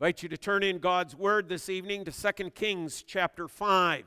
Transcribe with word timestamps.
invite 0.00 0.22
you 0.22 0.30
to 0.30 0.38
turn 0.38 0.62
in 0.62 0.78
God's 0.78 1.14
word 1.14 1.46
this 1.46 1.68
evening 1.68 2.06
to 2.06 2.10
2 2.10 2.48
Kings 2.52 3.02
chapter 3.06 3.46
5. 3.46 4.04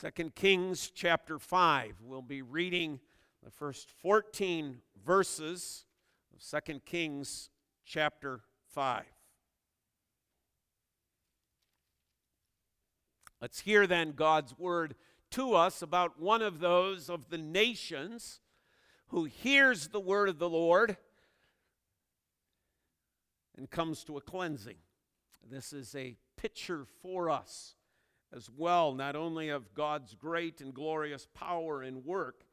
2 0.00 0.30
Kings 0.30 0.90
chapter 0.94 1.38
5. 1.38 1.96
We'll 2.00 2.22
be 2.22 2.40
reading 2.40 3.00
the 3.42 3.50
first 3.50 3.90
14 4.00 4.78
verses 5.04 5.84
of 6.32 6.64
2 6.64 6.80
Kings 6.86 7.50
chapter 7.84 8.40
5. 8.70 9.04
Let's 13.42 13.60
hear 13.60 13.86
then 13.86 14.12
God's 14.12 14.58
word 14.58 14.94
to 15.32 15.52
us 15.52 15.82
about 15.82 16.18
one 16.18 16.40
of 16.40 16.60
those 16.60 17.10
of 17.10 17.28
the 17.28 17.36
nations 17.36 18.40
who 19.08 19.24
hears 19.24 19.88
the 19.88 20.00
word 20.00 20.30
of 20.30 20.38
the 20.38 20.48
Lord 20.48 20.96
and 23.58 23.68
comes 23.68 24.02
to 24.04 24.16
a 24.16 24.22
cleansing. 24.22 24.76
This 25.50 25.72
is 25.72 25.94
a 25.94 26.16
picture 26.36 26.84
for 27.02 27.30
us 27.30 27.74
as 28.34 28.50
well, 28.50 28.92
not 28.94 29.14
only 29.14 29.48
of 29.48 29.74
God's 29.74 30.14
great 30.14 30.60
and 30.60 30.74
glorious 30.74 31.26
power 31.34 31.82
and 31.82 32.04
work 32.04 32.44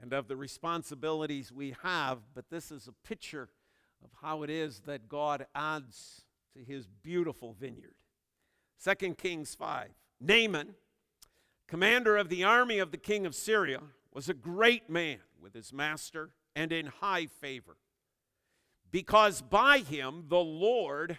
and 0.00 0.12
of 0.12 0.28
the 0.28 0.36
responsibilities 0.36 1.52
we 1.52 1.74
have, 1.82 2.18
but 2.34 2.50
this 2.50 2.70
is 2.70 2.88
a 2.88 3.08
picture 3.08 3.48
of 4.04 4.10
how 4.20 4.42
it 4.42 4.50
is 4.50 4.80
that 4.86 5.08
God 5.08 5.46
adds 5.54 6.24
to 6.54 6.62
his 6.62 6.86
beautiful 6.86 7.54
vineyard. 7.58 7.94
2 8.84 9.14
Kings 9.14 9.54
5. 9.54 9.88
Naaman, 10.20 10.74
commander 11.66 12.16
of 12.16 12.28
the 12.28 12.44
army 12.44 12.78
of 12.78 12.90
the 12.90 12.98
king 12.98 13.24
of 13.24 13.34
Syria, 13.34 13.80
was 14.12 14.28
a 14.28 14.34
great 14.34 14.90
man 14.90 15.18
with 15.40 15.54
his 15.54 15.72
master 15.72 16.30
and 16.54 16.72
in 16.72 16.86
high 16.86 17.26
favor 17.26 17.76
because 18.94 19.42
by 19.42 19.78
him 19.78 20.26
the 20.28 20.36
Lord 20.36 21.18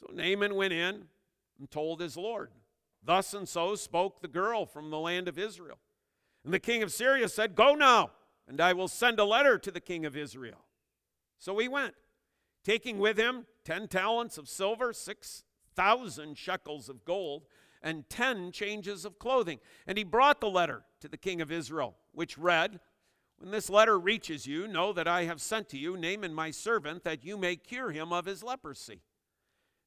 So 0.00 0.12
Naaman 0.12 0.54
went 0.54 0.72
in 0.72 1.04
and 1.58 1.70
told 1.70 2.00
his 2.00 2.16
Lord. 2.16 2.50
Thus 3.02 3.34
and 3.34 3.48
so 3.48 3.74
spoke 3.74 4.20
the 4.20 4.28
girl 4.28 4.66
from 4.66 4.90
the 4.90 4.98
land 4.98 5.28
of 5.28 5.38
Israel. 5.38 5.78
And 6.44 6.52
the 6.52 6.58
king 6.58 6.82
of 6.82 6.92
Syria 6.92 7.28
said, 7.28 7.54
Go 7.54 7.74
now, 7.74 8.10
and 8.46 8.60
I 8.60 8.72
will 8.72 8.88
send 8.88 9.18
a 9.18 9.24
letter 9.24 9.58
to 9.58 9.70
the 9.70 9.80
king 9.80 10.04
of 10.04 10.16
Israel. 10.16 10.64
So 11.38 11.58
he 11.58 11.68
went, 11.68 11.94
taking 12.64 12.98
with 12.98 13.16
him 13.16 13.46
ten 13.64 13.88
talents 13.88 14.38
of 14.38 14.48
silver, 14.48 14.92
six 14.92 15.44
thousand 15.74 16.36
shekels 16.36 16.88
of 16.88 17.04
gold, 17.04 17.44
and 17.82 18.08
ten 18.08 18.50
changes 18.50 19.04
of 19.04 19.18
clothing. 19.18 19.60
And 19.86 19.96
he 19.96 20.04
brought 20.04 20.40
the 20.40 20.50
letter 20.50 20.82
to 21.00 21.08
the 21.08 21.16
king 21.16 21.40
of 21.40 21.52
Israel, 21.52 21.96
which 22.12 22.36
read, 22.36 22.80
when 23.38 23.52
this 23.52 23.70
letter 23.70 23.98
reaches 23.98 24.46
you, 24.46 24.66
know 24.66 24.92
that 24.92 25.06
I 25.06 25.24
have 25.24 25.40
sent 25.40 25.68
to 25.68 25.78
you 25.78 25.96
Naaman 25.96 26.34
my 26.34 26.50
servant, 26.50 27.04
that 27.04 27.24
you 27.24 27.36
may 27.36 27.54
cure 27.54 27.92
him 27.92 28.12
of 28.12 28.24
his 28.24 28.42
leprosy. 28.42 29.00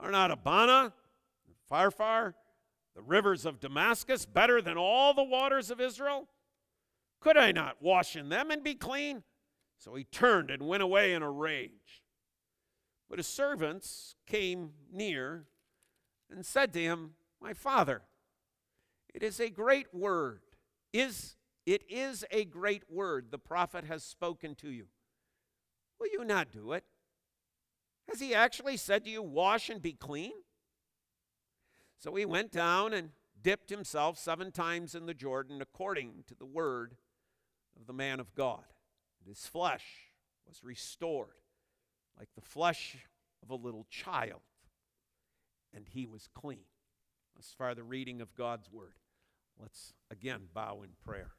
Are 0.00 0.10
not 0.10 0.30
Abana, 0.30 0.92
Pharpar, 1.70 2.34
the 2.94 3.02
rivers 3.02 3.44
of 3.44 3.60
Damascus 3.60 4.26
better 4.26 4.62
than 4.62 4.76
all 4.76 5.14
the 5.14 5.22
waters 5.22 5.70
of 5.70 5.80
Israel? 5.80 6.28
Could 7.20 7.36
I 7.36 7.52
not 7.52 7.82
wash 7.82 8.16
in 8.16 8.28
them 8.28 8.50
and 8.50 8.62
be 8.62 8.74
clean? 8.74 9.24
So 9.76 9.94
he 9.94 10.04
turned 10.04 10.50
and 10.50 10.66
went 10.66 10.82
away 10.82 11.12
in 11.12 11.22
a 11.22 11.30
rage. 11.30 12.02
But 13.08 13.18
his 13.18 13.26
servants 13.26 14.16
came 14.26 14.70
near 14.92 15.46
and 16.30 16.44
said 16.44 16.72
to 16.74 16.80
him, 16.80 17.14
My 17.40 17.52
father, 17.54 18.02
it 19.14 19.22
is 19.22 19.40
a 19.40 19.48
great 19.48 19.94
word. 19.94 20.40
Is 20.92 21.36
it 21.68 21.82
is 21.90 22.24
a 22.30 22.46
great 22.46 22.90
word 22.90 23.26
the 23.30 23.38
prophet 23.38 23.84
has 23.84 24.02
spoken 24.02 24.54
to 24.54 24.70
you. 24.70 24.86
Will 26.00 26.08
you 26.10 26.24
not 26.24 26.50
do 26.50 26.72
it? 26.72 26.82
Has 28.08 28.20
he 28.20 28.34
actually 28.34 28.76
said 28.76 29.04
to 29.04 29.10
you, 29.10 29.22
Wash 29.22 29.68
and 29.68 29.82
be 29.82 29.92
clean? 29.92 30.32
So 31.98 32.14
he 32.14 32.24
went 32.24 32.52
down 32.52 32.92
and 32.92 33.10
dipped 33.40 33.70
himself 33.70 34.18
seven 34.18 34.52
times 34.52 34.94
in 34.94 35.06
the 35.06 35.14
Jordan 35.14 35.60
according 35.60 36.24
to 36.28 36.34
the 36.34 36.46
word 36.46 36.96
of 37.78 37.86
the 37.86 37.92
man 37.92 38.20
of 38.20 38.34
God. 38.34 38.64
And 39.20 39.28
his 39.28 39.46
flesh 39.46 39.84
was 40.46 40.62
restored 40.62 41.42
like 42.18 42.28
the 42.34 42.40
flesh 42.40 42.96
of 43.42 43.50
a 43.50 43.54
little 43.54 43.86
child, 43.90 44.40
and 45.74 45.86
he 45.88 46.06
was 46.06 46.28
clean. 46.34 46.64
As 47.38 47.54
far 47.56 47.74
the 47.74 47.84
reading 47.84 48.20
of 48.20 48.34
God's 48.34 48.70
word. 48.72 48.94
Let's 49.60 49.92
again 50.10 50.48
bow 50.52 50.82
in 50.82 50.90
prayer. 51.04 51.30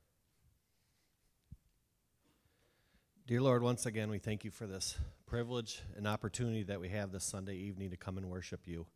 Dear 3.28 3.42
Lord, 3.42 3.64
once 3.64 3.86
again, 3.86 4.10
we 4.10 4.18
thank 4.18 4.44
you 4.46 4.52
for 4.52 4.66
this 4.66 4.98
privilege 5.30 5.84
and 5.96 6.08
opportunity 6.08 6.64
that 6.64 6.82
we 6.82 6.90
have 6.90 7.12
this 7.12 7.24
Sunday 7.24 7.54
evening 7.54 7.92
to 7.92 7.96
come 7.96 8.18
and 8.18 8.32
worship 8.32 8.62
you. 8.66 8.88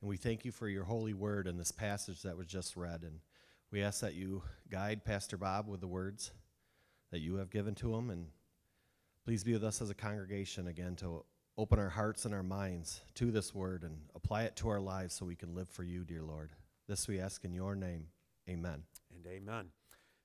And 0.00 0.10
we 0.10 0.16
thank 0.16 0.44
you 0.44 0.50
for 0.50 0.68
your 0.68 0.82
holy 0.82 1.14
word 1.14 1.46
and 1.46 1.60
this 1.60 1.70
passage 1.70 2.22
that 2.22 2.36
was 2.36 2.48
just 2.48 2.76
read. 2.76 3.02
And 3.02 3.20
we 3.70 3.84
ask 3.84 4.00
that 4.00 4.14
you 4.14 4.42
guide 4.68 5.04
Pastor 5.04 5.36
Bob 5.36 5.68
with 5.68 5.80
the 5.80 5.86
words 5.86 6.32
that 7.12 7.20
you 7.20 7.36
have 7.36 7.50
given 7.50 7.76
to 7.76 7.94
him. 7.94 8.10
And 8.10 8.26
please 9.24 9.44
be 9.44 9.52
with 9.52 9.62
us 9.62 9.80
as 9.80 9.88
a 9.88 9.94
congregation 9.94 10.66
again 10.66 10.96
to 10.96 11.24
open 11.56 11.78
our 11.78 11.90
hearts 11.90 12.24
and 12.24 12.34
our 12.34 12.42
minds 12.42 13.02
to 13.14 13.30
this 13.30 13.54
word 13.54 13.84
and 13.84 13.96
apply 14.16 14.42
it 14.42 14.56
to 14.56 14.68
our 14.68 14.80
lives 14.80 15.14
so 15.14 15.24
we 15.24 15.36
can 15.36 15.54
live 15.54 15.68
for 15.68 15.84
you, 15.84 16.02
dear 16.02 16.24
Lord. 16.24 16.50
This 16.88 17.06
we 17.06 17.20
ask 17.20 17.44
in 17.44 17.54
your 17.54 17.76
name. 17.76 18.06
Amen. 18.48 18.82
And 19.14 19.24
amen. 19.24 19.66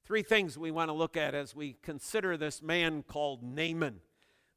Three 0.05 0.23
things 0.23 0.57
we 0.57 0.71
want 0.71 0.89
to 0.89 0.93
look 0.93 1.15
at 1.15 1.35
as 1.35 1.55
we 1.55 1.77
consider 1.83 2.35
this 2.35 2.63
man 2.63 3.03
called 3.03 3.43
Naaman 3.43 3.99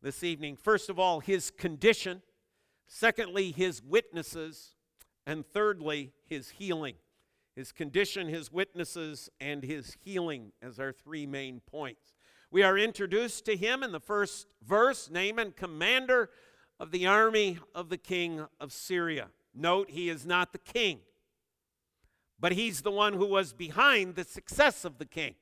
this 0.04 0.22
evening. 0.22 0.54
First 0.54 0.90
of 0.90 0.98
all, 0.98 1.18
his 1.18 1.50
condition. 1.50 2.22
Secondly, 2.86 3.50
his 3.50 3.82
witnesses. 3.82 4.74
And 5.26 5.44
thirdly, 5.44 6.12
his 6.26 6.50
healing. 6.50 6.94
His 7.56 7.72
condition, 7.72 8.28
his 8.28 8.52
witnesses, 8.52 9.30
and 9.40 9.64
his 9.64 9.96
healing 10.04 10.52
as 10.60 10.78
our 10.78 10.92
three 10.92 11.26
main 11.26 11.60
points. 11.60 12.12
We 12.50 12.62
are 12.62 12.76
introduced 12.78 13.46
to 13.46 13.56
him 13.56 13.82
in 13.82 13.90
the 13.90 14.00
first 14.00 14.46
verse 14.62 15.10
Naaman, 15.10 15.52
commander 15.56 16.30
of 16.78 16.90
the 16.90 17.06
army 17.06 17.58
of 17.74 17.88
the 17.88 17.98
king 17.98 18.46
of 18.60 18.72
Syria. 18.72 19.28
Note, 19.54 19.90
he 19.90 20.08
is 20.08 20.26
not 20.26 20.52
the 20.52 20.58
king 20.58 21.00
but 22.44 22.52
he's 22.52 22.82
the 22.82 22.90
one 22.90 23.14
who 23.14 23.24
was 23.24 23.54
behind 23.54 24.16
the 24.16 24.24
success 24.24 24.84
of 24.84 24.98
the 24.98 25.06
king. 25.06 25.34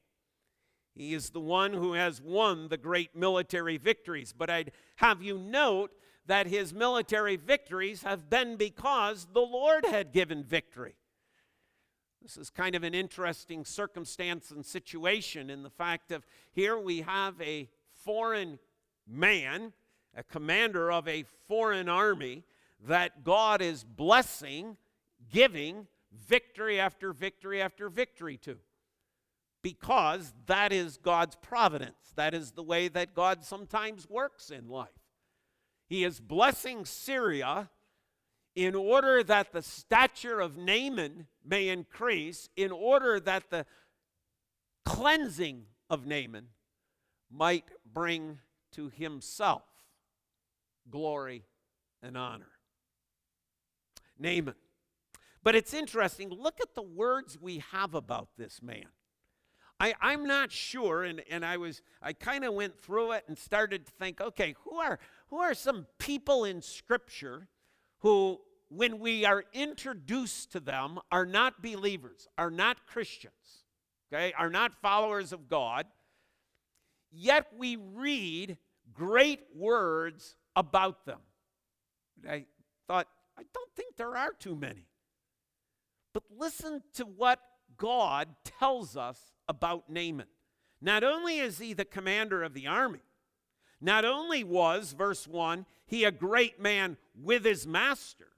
He 0.94 1.14
is 1.14 1.30
the 1.30 1.40
one 1.40 1.72
who 1.72 1.94
has 1.94 2.20
won 2.20 2.68
the 2.68 2.76
great 2.76 3.16
military 3.16 3.78
victories. 3.78 4.34
But 4.36 4.50
I'd 4.50 4.72
have 4.96 5.22
you 5.22 5.38
note 5.38 5.90
that 6.26 6.46
his 6.46 6.72
military 6.72 7.36
victories 7.36 8.02
have 8.02 8.28
been 8.28 8.56
because 8.56 9.26
the 9.32 9.40
Lord 9.40 9.84
had 9.84 10.12
given 10.12 10.44
victory. 10.44 10.94
This 12.22 12.36
is 12.36 12.50
kind 12.50 12.76
of 12.76 12.84
an 12.84 12.94
interesting 12.94 13.64
circumstance 13.64 14.52
and 14.52 14.64
situation 14.64 15.50
in 15.50 15.64
the 15.64 15.70
fact 15.70 16.12
of 16.12 16.24
here 16.52 16.78
we 16.78 17.00
have 17.00 17.40
a 17.40 17.68
foreign 18.04 18.60
man, 19.08 19.72
a 20.14 20.22
commander 20.22 20.92
of 20.92 21.08
a 21.08 21.24
foreign 21.48 21.88
army 21.88 22.44
that 22.86 23.24
God 23.24 23.60
is 23.60 23.82
blessing, 23.82 24.76
giving 25.32 25.88
victory 26.12 26.78
after 26.78 27.12
victory 27.12 27.60
after 27.60 27.88
victory 27.88 28.36
to. 28.38 28.58
Because 29.62 30.32
that 30.46 30.72
is 30.72 30.96
God's 30.96 31.36
providence. 31.36 32.12
That 32.16 32.34
is 32.34 32.52
the 32.52 32.62
way 32.62 32.88
that 32.88 33.14
God 33.14 33.44
sometimes 33.44 34.08
works 34.08 34.50
in 34.50 34.68
life. 34.68 34.88
He 35.88 36.04
is 36.04 36.20
blessing 36.20 36.84
Syria 36.84 37.70
in 38.54 38.74
order 38.74 39.22
that 39.22 39.52
the 39.52 39.62
stature 39.62 40.40
of 40.40 40.56
Naaman 40.56 41.26
may 41.44 41.68
increase, 41.68 42.48
in 42.56 42.70
order 42.70 43.18
that 43.20 43.50
the 43.50 43.64
cleansing 44.84 45.64
of 45.88 46.06
Naaman 46.06 46.48
might 47.30 47.64
bring 47.90 48.38
to 48.72 48.88
himself 48.88 49.62
glory 50.90 51.44
and 52.02 52.16
honor. 52.16 52.50
Naaman. 54.18 54.54
But 55.42 55.54
it's 55.54 55.74
interesting, 55.74 56.30
look 56.30 56.60
at 56.60 56.74
the 56.74 56.82
words 56.82 57.38
we 57.40 57.62
have 57.72 57.94
about 57.94 58.28
this 58.36 58.62
man. 58.62 58.86
I, 59.82 59.94
I'm 60.00 60.28
not 60.28 60.52
sure, 60.52 61.02
and, 61.02 61.24
and 61.28 61.44
I 61.44 61.56
was 61.56 61.82
I 62.00 62.12
kind 62.12 62.44
of 62.44 62.54
went 62.54 62.78
through 62.78 63.12
it 63.12 63.24
and 63.26 63.36
started 63.36 63.84
to 63.84 63.92
think, 63.98 64.20
okay, 64.20 64.54
who 64.62 64.76
are 64.76 65.00
who 65.26 65.38
are 65.38 65.54
some 65.54 65.88
people 65.98 66.44
in 66.44 66.62
Scripture 66.62 67.48
who 67.98 68.40
when 68.68 69.00
we 69.00 69.24
are 69.24 69.44
introduced 69.52 70.52
to 70.52 70.60
them, 70.60 71.00
are 71.10 71.26
not 71.26 71.62
believers, 71.62 72.28
are 72.38 72.50
not 72.50 72.86
Christians, 72.86 73.64
okay, 74.12 74.32
are 74.38 74.50
not 74.50 74.72
followers 74.80 75.32
of 75.32 75.48
God, 75.48 75.86
yet 77.10 77.48
we 77.58 77.74
read 77.74 78.58
great 78.94 79.40
words 79.52 80.36
about 80.54 81.04
them. 81.06 81.18
I 82.26 82.44
thought, 82.86 83.08
I 83.36 83.42
don't 83.52 83.74
think 83.74 83.96
there 83.96 84.16
are 84.16 84.32
too 84.38 84.54
many. 84.54 84.86
But 86.14 86.22
listen 86.30 86.82
to 86.94 87.04
what 87.04 87.40
God 87.82 88.28
tells 88.44 88.96
us 88.96 89.32
about 89.48 89.90
Naaman. 89.90 90.28
Not 90.80 91.02
only 91.02 91.40
is 91.40 91.58
he 91.58 91.72
the 91.72 91.84
commander 91.84 92.44
of 92.44 92.54
the 92.54 92.68
army, 92.68 93.02
not 93.80 94.04
only 94.04 94.44
was, 94.44 94.92
verse 94.92 95.26
1, 95.26 95.66
he 95.84 96.04
a 96.04 96.12
great 96.12 96.60
man 96.60 96.96
with 97.20 97.44
his 97.44 97.66
master, 97.66 98.28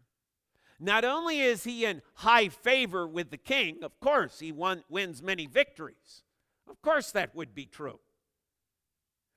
not 0.81 1.05
only 1.05 1.41
is 1.41 1.65
he 1.65 1.85
in 1.85 2.01
high 2.15 2.49
favor 2.49 3.07
with 3.07 3.31
the 3.31 3.37
king, 3.37 3.85
of 3.85 4.01
course, 4.01 4.41
he 4.41 4.51
won, 4.51 4.83
wins 4.89 5.23
many 5.23 5.45
victories. 5.45 6.23
Of 6.67 6.81
course, 6.81 7.13
that 7.13 7.35
would 7.35 7.55
be 7.55 7.67
true. 7.67 8.01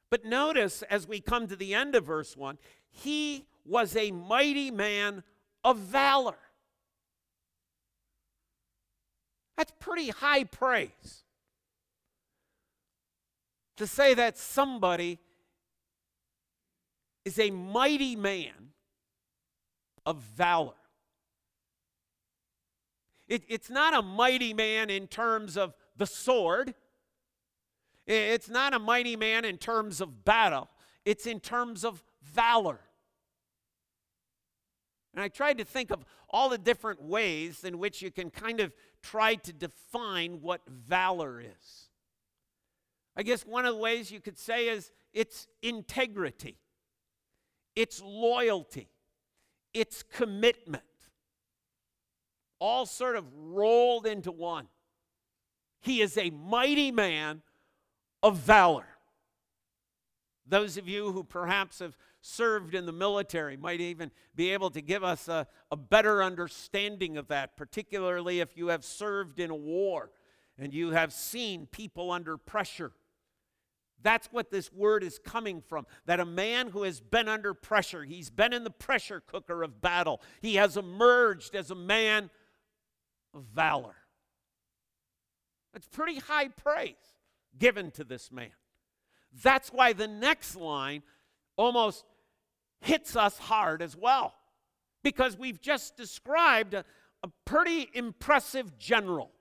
But 0.09 0.23
notice 0.23 0.83
as 0.83 1.05
we 1.05 1.19
come 1.19 1.49
to 1.49 1.57
the 1.57 1.73
end 1.75 1.95
of 1.95 2.05
verse 2.05 2.37
1, 2.37 2.57
he 2.89 3.45
was 3.65 3.93
a 3.97 4.11
mighty 4.11 4.71
man 4.71 5.23
of 5.65 5.77
valor. 5.77 6.37
That's 9.57 9.73
pretty 9.79 10.09
high 10.09 10.43
praise. 10.43 11.23
To 13.77 13.87
say 13.87 14.13
that 14.13 14.37
somebody 14.37 15.19
is 17.25 17.37
a 17.39 17.51
mighty 17.51 18.15
man 18.15 18.71
of 20.05 20.17
valor. 20.17 20.73
It, 23.27 23.43
it's 23.49 23.69
not 23.69 23.93
a 23.93 24.01
mighty 24.01 24.53
man 24.53 24.89
in 24.89 25.07
terms 25.07 25.57
of 25.57 25.73
the 25.97 26.05
sword. 26.05 26.73
It's 28.05 28.49
not 28.49 28.73
a 28.73 28.79
mighty 28.79 29.17
man 29.17 29.43
in 29.43 29.57
terms 29.57 29.99
of 29.99 30.23
battle. 30.23 30.69
It's 31.03 31.25
in 31.25 31.41
terms 31.41 31.83
of 31.83 32.03
valor. 32.23 32.79
And 35.17 35.23
I 35.23 35.29
tried 35.29 35.57
to 35.57 35.65
think 35.65 35.89
of 35.89 36.05
all 36.29 36.47
the 36.47 36.59
different 36.59 37.01
ways 37.01 37.63
in 37.63 37.79
which 37.79 38.03
you 38.03 38.11
can 38.11 38.29
kind 38.29 38.59
of 38.59 38.71
try 39.01 39.33
to 39.33 39.51
define 39.51 40.41
what 40.41 40.61
valor 40.69 41.41
is. 41.41 41.89
I 43.15 43.23
guess 43.23 43.41
one 43.41 43.65
of 43.65 43.73
the 43.73 43.81
ways 43.81 44.11
you 44.11 44.21
could 44.21 44.37
say 44.37 44.67
is 44.69 44.91
it's 45.13 45.47
integrity, 45.63 46.59
it's 47.75 47.99
loyalty, 47.99 48.91
it's 49.73 50.03
commitment 50.03 50.83
all 52.59 52.85
sort 52.85 53.15
of 53.15 53.25
rolled 53.35 54.05
into 54.05 54.31
one. 54.31 54.67
He 55.79 56.01
is 56.01 56.15
a 56.15 56.29
mighty 56.29 56.91
man 56.91 57.41
of 58.21 58.37
valor. 58.37 58.87
Those 60.45 60.77
of 60.77 60.87
you 60.87 61.11
who 61.11 61.23
perhaps 61.23 61.79
have 61.79 61.97
served 62.21 62.75
in 62.75 62.85
the 62.85 62.91
military 62.91 63.57
might 63.57 63.79
even 63.79 64.11
be 64.35 64.51
able 64.51 64.69
to 64.71 64.81
give 64.81 65.03
us 65.03 65.27
a, 65.27 65.47
a 65.71 65.77
better 65.77 66.23
understanding 66.23 67.17
of 67.17 67.27
that, 67.27 67.55
particularly 67.57 68.39
if 68.39 68.57
you 68.57 68.67
have 68.67 68.83
served 68.83 69.39
in 69.39 69.49
a 69.49 69.55
war 69.55 70.11
and 70.57 70.73
you 70.73 70.91
have 70.91 71.13
seen 71.13 71.67
people 71.67 72.11
under 72.11 72.37
pressure. 72.37 72.91
That's 74.01 74.27
what 74.31 74.51
this 74.51 74.71
word 74.71 75.03
is 75.03 75.19
coming 75.19 75.61
from. 75.61 75.85
That 76.05 76.19
a 76.19 76.25
man 76.25 76.69
who 76.69 76.83
has 76.83 77.01
been 77.01 77.27
under 77.27 77.53
pressure, 77.53 78.03
he's 78.03 78.29
been 78.29 78.53
in 78.53 78.63
the 78.63 78.69
pressure 78.69 79.21
cooker 79.25 79.63
of 79.63 79.81
battle, 79.81 80.21
he 80.41 80.55
has 80.55 80.77
emerged 80.77 81.55
as 81.55 81.71
a 81.71 81.75
man 81.75 82.29
of 83.33 83.43
valor. 83.53 83.95
That's 85.73 85.87
pretty 85.87 86.19
high 86.19 86.47
praise 86.49 86.95
given 87.57 87.91
to 87.91 88.03
this 88.03 88.31
man. 88.31 88.51
That's 89.43 89.69
why 89.69 89.93
the 89.93 90.07
next 90.07 90.55
line 90.55 91.03
almost 91.57 92.05
hits 92.79 93.15
us 93.15 93.37
hard 93.37 93.81
as 93.81 93.97
well, 93.97 94.33
because 95.03 95.37
we've 95.37 95.59
just 95.59 95.97
described 95.97 96.73
a, 96.73 96.85
a 97.23 97.29
pretty 97.43 97.89
impressive 97.93 98.77
general. 98.77 99.31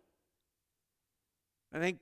I 1.73 1.79
think 1.79 1.99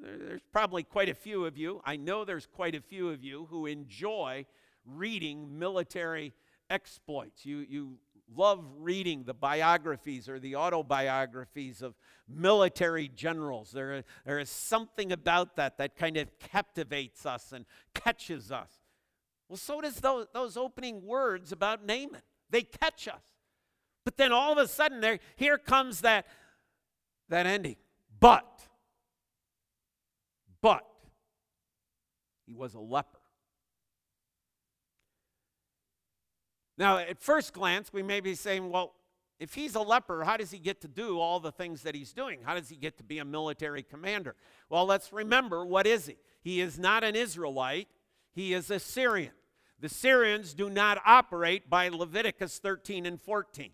there's 0.00 0.40
probably 0.52 0.84
quite 0.84 1.08
a 1.08 1.14
few 1.14 1.44
of 1.44 1.56
you, 1.56 1.82
I 1.84 1.96
know 1.96 2.24
there's 2.24 2.46
quite 2.46 2.74
a 2.74 2.80
few 2.80 3.10
of 3.10 3.22
you 3.22 3.46
who 3.50 3.66
enjoy 3.66 4.46
reading 4.86 5.58
military 5.58 6.32
exploits. 6.70 7.44
You, 7.44 7.66
you 7.68 7.98
love 8.34 8.64
reading 8.78 9.24
the 9.24 9.34
biographies 9.34 10.28
or 10.28 10.38
the 10.38 10.56
autobiographies 10.56 11.82
of 11.82 11.94
military 12.28 13.08
generals. 13.08 13.72
There, 13.72 14.04
there 14.24 14.38
is 14.38 14.50
something 14.50 15.12
about 15.12 15.56
that 15.56 15.78
that 15.78 15.96
kind 15.96 16.16
of 16.16 16.38
captivates 16.38 17.26
us 17.26 17.52
and 17.52 17.64
catches 17.94 18.52
us. 18.52 18.70
Well, 19.48 19.56
so 19.56 19.80
does 19.80 19.96
those, 19.96 20.26
those 20.32 20.56
opening 20.56 21.04
words 21.04 21.52
about 21.52 21.84
Naaman. 21.84 22.22
They 22.50 22.62
catch 22.62 23.08
us. 23.08 23.22
But 24.04 24.16
then 24.16 24.32
all 24.32 24.52
of 24.52 24.58
a 24.58 24.68
sudden, 24.68 25.00
there, 25.00 25.18
here 25.36 25.58
comes 25.58 26.00
that, 26.02 26.26
that 27.28 27.46
ending. 27.46 27.76
But, 28.20 28.62
but, 30.60 30.86
he 32.46 32.54
was 32.54 32.74
a 32.74 32.80
leper. 32.80 33.18
Now, 36.76 36.98
at 36.98 37.20
first 37.20 37.52
glance, 37.52 37.92
we 37.92 38.02
may 38.02 38.20
be 38.20 38.34
saying, 38.34 38.70
well, 38.70 38.94
if 39.40 39.54
he's 39.54 39.74
a 39.74 39.80
leper, 39.80 40.24
how 40.24 40.36
does 40.36 40.50
he 40.50 40.58
get 40.58 40.80
to 40.80 40.88
do 40.88 41.20
all 41.20 41.38
the 41.38 41.52
things 41.52 41.82
that 41.82 41.94
he's 41.94 42.12
doing? 42.12 42.40
How 42.42 42.54
does 42.54 42.68
he 42.68 42.76
get 42.76 42.96
to 42.98 43.04
be 43.04 43.18
a 43.18 43.24
military 43.24 43.82
commander? 43.82 44.34
Well, 44.68 44.86
let's 44.86 45.12
remember 45.12 45.64
what 45.64 45.86
is 45.86 46.06
he? 46.06 46.16
He 46.40 46.60
is 46.60 46.78
not 46.78 47.04
an 47.04 47.14
Israelite, 47.14 47.88
he 48.38 48.54
is 48.54 48.70
a 48.70 48.78
Syrian. 48.78 49.32
The 49.80 49.88
Syrians 49.88 50.54
do 50.54 50.70
not 50.70 51.02
operate 51.04 51.68
by 51.68 51.88
Leviticus 51.88 52.60
13 52.60 53.04
and 53.04 53.20
14. 53.20 53.72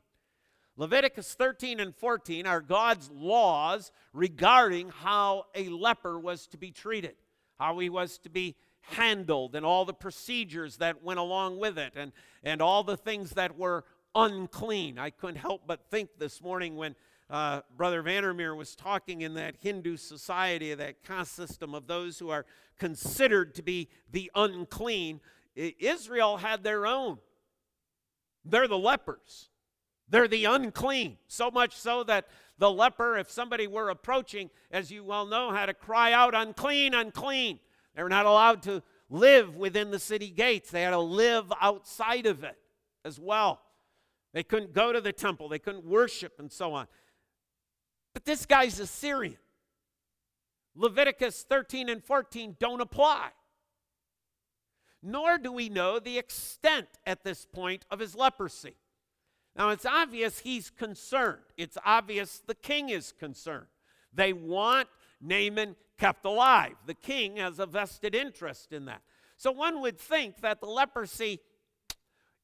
Leviticus 0.79 1.35
13 1.35 1.81
and 1.81 1.95
14 1.95 2.47
are 2.47 2.63
God's 2.63 3.11
laws 3.11 3.93
regarding 4.15 4.89
how 4.89 5.45
a 5.55 5.69
leper 5.69 6.19
was 6.19 6.47
to 6.47 6.57
be 6.57 6.71
treated, 6.71 7.15
how 7.59 7.79
he 7.79 7.91
was 7.91 8.17
to 8.21 8.31
be 8.31 8.57
handled 8.81 9.55
and 9.55 9.67
all 9.67 9.85
the 9.85 9.93
procedures 9.93 10.79
that 10.79 11.03
went 11.03 11.21
along 11.21 11.59
with 11.59 11.77
it 11.77 11.93
and, 11.95 12.13
and 12.43 12.63
all 12.63 12.83
the 12.83 12.97
things 12.97 13.33
that 13.33 13.59
were 13.59 13.85
unclean. 14.15 14.99
I 14.99 15.11
couldn't 15.11 15.37
help 15.37 15.67
but 15.67 15.91
think 15.91 16.09
this 16.19 16.41
morning 16.41 16.75
when 16.75 16.97
uh, 17.31 17.63
Brother 17.77 18.03
Vandermeer 18.03 18.55
was 18.55 18.77
talking 18.77 19.23
in 19.23 19.35
that 19.35 19.57
Hindu 19.61 19.97
society, 19.97 20.75
that 20.75 21.03
caste 21.03 21.35
system 21.35 21.75
of 21.75 21.87
those 21.87 22.19
who 22.19 22.31
are 22.31 22.45
considered 22.79 23.55
to 23.55 23.63
be 23.63 23.89
the 24.11 24.31
unclean. 24.35 25.21
Israel 25.57 26.37
had 26.39 26.63
their 26.63 26.87
own. 26.87 27.19
They're 28.45 28.69
the 28.69 28.79
lepers. 28.79 29.49
They're 30.09 30.29
the 30.29 30.45
unclean. 30.45 31.17
So 31.29 31.51
much 31.51 31.77
so 31.77 32.05
that 32.05 32.27
the 32.59 32.71
leper, 32.71 33.17
if 33.17 33.31
somebody 33.31 33.67
were 33.67 33.89
approaching, 33.89 34.51
as 34.71 34.91
you 34.91 35.03
well 35.03 35.27
know, 35.27 35.51
had 35.51 35.67
to 35.67 35.75
cry 35.75 36.13
out, 36.13 36.35
unclean, 36.35 36.95
unclean. 36.95 37.59
They 37.97 38.03
were 38.03 38.09
not 38.09 38.27
allowed 38.27 38.63
to 38.65 38.83
live 39.09 39.57
within 39.57 39.91
the 39.91 39.99
city 39.99 40.31
gates, 40.31 40.71
they 40.71 40.83
had 40.83 40.91
to 40.91 40.99
live 40.99 41.53
outside 41.61 42.27
of 42.27 42.45
it. 42.45 42.59
as 43.05 43.21
well. 43.21 43.61
They 44.33 44.43
couldn't 44.43 44.73
go 44.73 44.93
to 44.93 45.01
the 45.01 45.13
temple, 45.13 45.49
they 45.49 45.59
couldn't 45.59 45.85
worship, 45.85 46.35
and 46.39 46.51
so 46.51 46.73
on. 46.73 46.87
But 48.15 48.25
this 48.25 48.47
guy's 48.47 48.81
a 48.81 48.87
Syrian. 48.87 49.37
Leviticus 50.77 51.45
13 51.49 51.89
and 51.89 52.03
14 52.03 52.57
don't 52.59 52.81
apply. 52.81 53.29
Nor 55.03 55.37
do 55.37 55.53
we 55.53 55.69
know 55.69 55.99
the 55.99 56.17
extent 56.17 56.89
at 57.05 57.25
this 57.25 57.45
point 57.45 57.85
of 57.91 57.99
his 57.99 58.15
leprosy. 58.15 58.77
Now, 59.57 59.71
it's 59.71 59.87
obvious 59.87 60.41
he's 60.41 60.71
concerned. 60.71 61.43
It's 61.57 61.77
obvious 61.85 62.43
the 62.47 62.55
king 62.55 62.89
is 62.89 63.13
concerned. 63.13 63.67
They 64.13 64.33
want 64.33 64.89
Naaman 65.21 65.77
kept 65.99 66.25
alive. 66.25 66.75
The 66.87 66.95
king 66.95 67.37
has 67.37 67.59
a 67.59 67.67
vested 67.67 68.15
interest 68.15 68.73
in 68.73 68.87
that. 68.87 69.03
So 69.37 69.53
one 69.53 69.81
would 69.81 69.99
think 69.99 70.41
that 70.41 70.61
the 70.61 70.67
leprosy, 70.67 71.41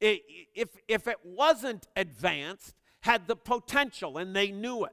if, 0.01 0.69
if 0.87 1.09
it 1.09 1.19
wasn't 1.25 1.87
advanced, 1.97 2.75
had 3.01 3.27
the 3.27 3.37
potential 3.37 4.19
and 4.19 4.37
they 4.37 4.51
knew 4.51 4.85
it. 4.85 4.93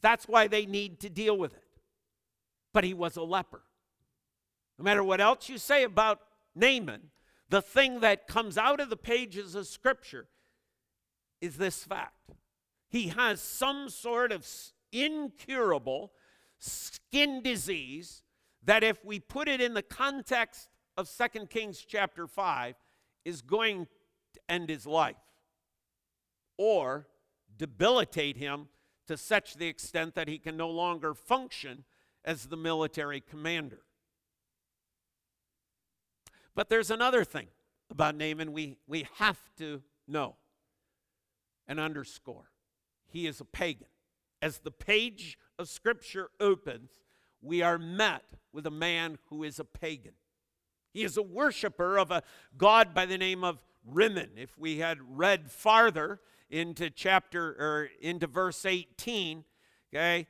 That's 0.00 0.26
why 0.26 0.46
they 0.46 0.66
need 0.66 1.00
to 1.00 1.10
deal 1.10 1.36
with 1.36 1.54
it. 1.54 1.64
But 2.72 2.84
he 2.84 2.94
was 2.94 3.16
a 3.16 3.22
leper. 3.22 3.62
No 4.78 4.84
matter 4.84 5.02
what 5.02 5.20
else 5.20 5.48
you 5.48 5.58
say 5.58 5.84
about 5.84 6.20
Naaman, 6.54 7.10
the 7.48 7.62
thing 7.62 8.00
that 8.00 8.26
comes 8.26 8.58
out 8.58 8.80
of 8.80 8.90
the 8.90 8.96
pages 8.96 9.54
of 9.54 9.66
Scripture 9.66 10.26
is 11.40 11.56
this 11.56 11.84
fact. 11.84 12.32
He 12.88 13.08
has 13.08 13.40
some 13.40 13.88
sort 13.88 14.32
of 14.32 14.46
incurable 14.92 16.12
skin 16.58 17.42
disease 17.42 18.22
that, 18.64 18.82
if 18.82 19.04
we 19.04 19.20
put 19.20 19.48
it 19.48 19.60
in 19.60 19.74
the 19.74 19.82
context 19.82 20.68
of 20.96 21.10
2 21.10 21.46
Kings 21.46 21.84
chapter 21.86 22.26
5, 22.26 22.74
is 23.24 23.42
going 23.42 23.86
to 24.34 24.40
end 24.48 24.68
his 24.68 24.86
life 24.86 25.16
or 26.56 27.06
debilitate 27.56 28.36
him 28.36 28.68
to 29.06 29.16
such 29.16 29.54
the 29.54 29.66
extent 29.66 30.14
that 30.14 30.28
he 30.28 30.38
can 30.38 30.56
no 30.56 30.68
longer 30.68 31.14
function 31.14 31.84
as 32.24 32.46
the 32.46 32.56
military 32.56 33.20
commander. 33.20 33.82
But 36.54 36.68
there's 36.68 36.90
another 36.90 37.22
thing 37.22 37.48
about 37.90 38.16
Naaman 38.16 38.52
we, 38.52 38.78
we 38.86 39.06
have 39.16 39.38
to 39.58 39.82
know 40.08 40.36
and 41.68 41.78
underscore. 41.78 42.50
He 43.06 43.26
is 43.26 43.40
a 43.40 43.44
pagan. 43.44 43.88
As 44.42 44.58
the 44.58 44.70
page 44.70 45.38
of 45.58 45.68
Scripture 45.68 46.30
opens, 46.40 46.90
we 47.40 47.62
are 47.62 47.78
met 47.78 48.24
with 48.52 48.66
a 48.66 48.70
man 48.70 49.18
who 49.28 49.44
is 49.44 49.58
a 49.58 49.64
pagan. 49.64 50.14
He 50.92 51.04
is 51.04 51.16
a 51.16 51.22
worshiper 51.22 51.98
of 51.98 52.10
a 52.10 52.22
god 52.56 52.94
by 52.94 53.06
the 53.06 53.18
name 53.18 53.44
of 53.44 53.62
Rimmon. 53.84 54.30
If 54.36 54.58
we 54.58 54.78
had 54.78 54.98
read 55.16 55.50
farther 55.50 56.20
into 56.50 56.90
chapter 56.90 57.48
or 57.58 57.90
into 58.00 58.26
verse 58.26 58.64
18, 58.64 59.44
okay, 59.92 60.26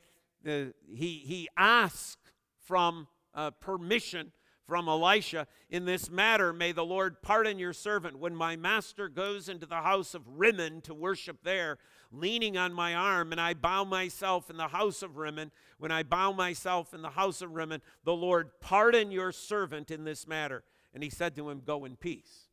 uh, 0.47 0.73
he, 0.89 1.23
he 1.25 1.49
asked 1.57 2.33
from 2.59 3.09
uh, 3.35 3.51
permission 3.51 4.33
from 4.67 4.89
Elisha 4.89 5.47
in 5.71 5.85
this 5.85 6.11
matter. 6.11 6.53
May 6.53 6.73
the 6.73 6.85
Lord 6.85 7.23
pardon 7.23 7.59
your 7.59 7.73
servant 7.73 8.19
when 8.19 8.35
my 8.35 8.57
master 8.57 9.09
goes 9.09 9.49
into 9.49 9.67
the 9.67 9.77
house 9.77 10.15
of 10.15 10.23
Rimmon 10.27 10.81
to 10.83 10.95
worship 10.95 11.39
there, 11.45 11.79
leaning 12.11 12.57
on 12.57 12.73
my 12.73 12.95
arm, 12.95 13.33
and 13.33 13.41
I 13.41 13.55
bow 13.55 13.85
myself 13.85 14.51
in 14.51 14.57
the 14.57 14.69
house 14.69 15.03
of 15.03 15.17
Rimmon. 15.17 15.53
When 15.79 15.93
I 15.93 16.03
bow 16.03 16.33
myself 16.33 16.95
in 16.95 17.03
the 17.03 17.11
house 17.11 17.43
of 17.43 17.55
Rimmon, 17.55 17.81
the 18.05 18.15
Lord 18.15 18.51
pardon 18.61 19.11
your 19.11 19.33
servant 19.33 19.91
in 19.91 20.05
this 20.05 20.27
matter. 20.27 20.65
And 20.93 21.03
he 21.03 21.11
said 21.11 21.37
to 21.37 21.49
him, 21.49 21.63
Go 21.65 21.85
in 21.85 21.97
peace. 21.97 22.46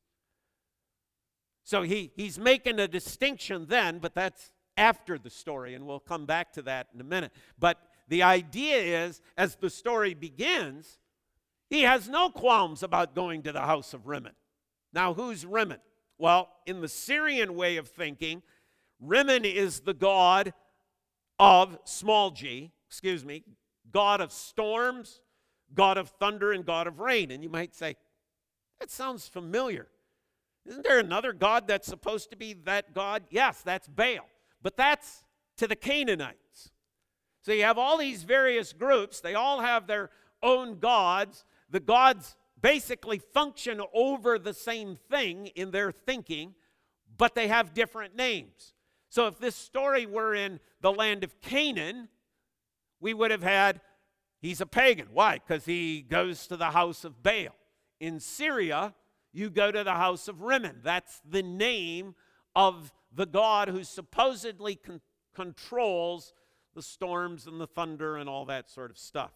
So 1.63 1.81
he, 1.81 2.11
he's 2.15 2.37
making 2.37 2.79
a 2.79 2.87
distinction 2.87 3.67
then, 3.67 3.99
but 3.99 4.13
that's 4.13 4.51
after 4.77 5.17
the 5.17 5.29
story, 5.29 5.75
and 5.75 5.85
we'll 5.85 5.99
come 5.99 6.25
back 6.25 6.51
to 6.53 6.61
that 6.63 6.87
in 6.93 6.99
a 6.99 7.05
minute. 7.05 7.31
But 7.57 7.77
the 8.07 8.23
idea 8.23 9.05
is, 9.05 9.21
as 9.37 9.55
the 9.55 9.69
story 9.69 10.13
begins, 10.13 10.97
he 11.69 11.83
has 11.83 12.09
no 12.09 12.29
qualms 12.29 12.83
about 12.83 13.15
going 13.15 13.43
to 13.43 13.51
the 13.51 13.61
house 13.61 13.93
of 13.93 14.07
Rimmon. 14.07 14.33
Now, 14.91 15.13
who's 15.13 15.45
Rimmon? 15.45 15.79
Well, 16.17 16.49
in 16.65 16.81
the 16.81 16.87
Syrian 16.87 17.55
way 17.55 17.77
of 17.77 17.87
thinking, 17.87 18.43
Rimmon 18.99 19.45
is 19.45 19.81
the 19.81 19.93
god 19.93 20.53
of 21.39 21.79
small 21.83 22.31
g, 22.31 22.71
excuse 22.87 23.25
me, 23.25 23.43
god 23.91 24.21
of 24.21 24.31
storms, 24.31 25.21
god 25.73 25.97
of 25.97 26.09
thunder, 26.09 26.51
and 26.51 26.65
god 26.65 26.87
of 26.87 26.99
rain. 26.99 27.31
And 27.31 27.43
you 27.43 27.49
might 27.49 27.73
say, 27.73 27.95
that 28.79 28.91
sounds 28.91 29.27
familiar. 29.27 29.87
Isn't 30.65 30.83
there 30.83 30.99
another 30.99 31.33
god 31.33 31.67
that's 31.67 31.87
supposed 31.87 32.29
to 32.31 32.37
be 32.37 32.53
that 32.65 32.93
god? 32.93 33.23
Yes, 33.29 33.61
that's 33.61 33.87
Baal. 33.87 34.27
But 34.61 34.77
that's 34.77 35.23
to 35.57 35.67
the 35.67 35.75
Canaanites. 35.75 36.71
So 37.41 37.51
you 37.51 37.63
have 37.63 37.77
all 37.77 37.97
these 37.97 38.23
various 38.23 38.71
groups, 38.71 39.19
they 39.19 39.35
all 39.35 39.59
have 39.59 39.85
their 39.87 40.09
own 40.41 40.79
gods, 40.79 41.43
the 41.69 41.81
gods 41.81 42.37
basically 42.61 43.19
function 43.19 43.81
over 43.93 44.39
the 44.39 44.53
same 44.53 44.95
thing 44.95 45.47
in 45.47 45.71
their 45.71 45.91
thinking, 45.91 46.55
but 47.17 47.35
they 47.35 47.49
have 47.49 47.73
different 47.73 48.15
names. 48.15 48.73
So 49.09 49.27
if 49.27 49.37
this 49.37 49.55
story 49.55 50.05
were 50.05 50.33
in 50.33 50.61
the 50.79 50.91
land 50.91 51.25
of 51.25 51.39
Canaan, 51.41 52.07
we 53.01 53.13
would 53.13 53.31
have 53.31 53.43
had 53.43 53.81
he's 54.41 54.61
a 54.61 54.65
pagan. 54.65 55.09
Why? 55.11 55.39
Because 55.45 55.65
he 55.65 56.01
goes 56.01 56.47
to 56.47 56.55
the 56.55 56.71
house 56.71 57.03
of 57.03 57.21
Baal. 57.21 57.55
In 57.99 58.19
Syria, 58.21 58.93
you 59.33 59.49
go 59.49 59.71
to 59.71 59.83
the 59.83 59.93
house 59.93 60.27
of 60.27 60.41
Rimmon. 60.41 60.79
That's 60.83 61.21
the 61.29 61.43
name 61.43 62.15
of 62.55 62.93
the 63.13 63.25
god 63.25 63.67
who 63.67 63.83
supposedly 63.83 64.75
con- 64.75 65.01
controls 65.33 66.33
the 66.75 66.81
storms 66.81 67.47
and 67.47 67.59
the 67.59 67.67
thunder 67.67 68.17
and 68.17 68.29
all 68.29 68.45
that 68.45 68.69
sort 68.69 68.91
of 68.91 68.97
stuff. 68.97 69.31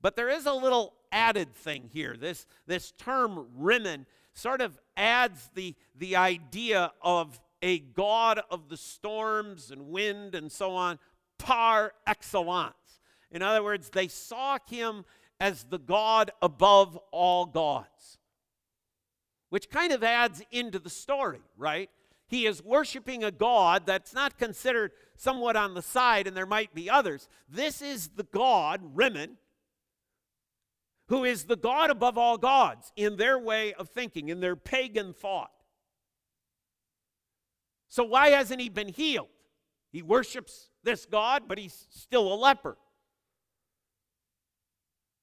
But 0.00 0.16
there 0.16 0.28
is 0.28 0.46
a 0.46 0.52
little 0.52 0.94
added 1.12 1.54
thing 1.54 1.88
here. 1.92 2.16
This, 2.18 2.46
this 2.66 2.92
term 2.92 3.46
Rimmon 3.56 4.06
sort 4.34 4.60
of 4.60 4.78
adds 4.96 5.50
the, 5.54 5.74
the 5.96 6.16
idea 6.16 6.92
of 7.00 7.40
a 7.62 7.78
god 7.78 8.40
of 8.50 8.68
the 8.68 8.76
storms 8.76 9.70
and 9.70 9.88
wind 9.88 10.34
and 10.34 10.52
so 10.52 10.72
on 10.72 10.98
par 11.38 11.92
excellence. 12.06 13.00
In 13.30 13.42
other 13.42 13.62
words, 13.62 13.90
they 13.90 14.08
saw 14.08 14.58
him 14.68 15.04
as 15.40 15.64
the 15.64 15.78
God 15.78 16.30
above 16.40 16.98
all 17.10 17.46
gods, 17.46 18.18
which 19.54 19.70
kind 19.70 19.92
of 19.92 20.02
adds 20.02 20.42
into 20.50 20.80
the 20.80 20.90
story, 20.90 21.38
right? 21.56 21.88
He 22.26 22.44
is 22.44 22.60
worshiping 22.60 23.22
a 23.22 23.30
God 23.30 23.86
that's 23.86 24.12
not 24.12 24.36
considered 24.36 24.90
somewhat 25.14 25.54
on 25.54 25.74
the 25.74 25.80
side, 25.80 26.26
and 26.26 26.36
there 26.36 26.44
might 26.44 26.74
be 26.74 26.90
others. 26.90 27.28
This 27.48 27.80
is 27.80 28.08
the 28.16 28.24
God, 28.24 28.80
Rimmon, 28.94 29.36
who 31.06 31.22
is 31.22 31.44
the 31.44 31.54
God 31.54 31.90
above 31.90 32.18
all 32.18 32.36
gods 32.36 32.90
in 32.96 33.16
their 33.16 33.38
way 33.38 33.72
of 33.74 33.90
thinking, 33.90 34.28
in 34.28 34.40
their 34.40 34.56
pagan 34.56 35.12
thought. 35.12 35.52
So, 37.88 38.02
why 38.02 38.30
hasn't 38.30 38.60
he 38.60 38.68
been 38.68 38.88
healed? 38.88 39.28
He 39.92 40.02
worships 40.02 40.70
this 40.82 41.06
God, 41.06 41.44
but 41.46 41.58
he's 41.58 41.86
still 41.90 42.32
a 42.32 42.34
leper. 42.34 42.76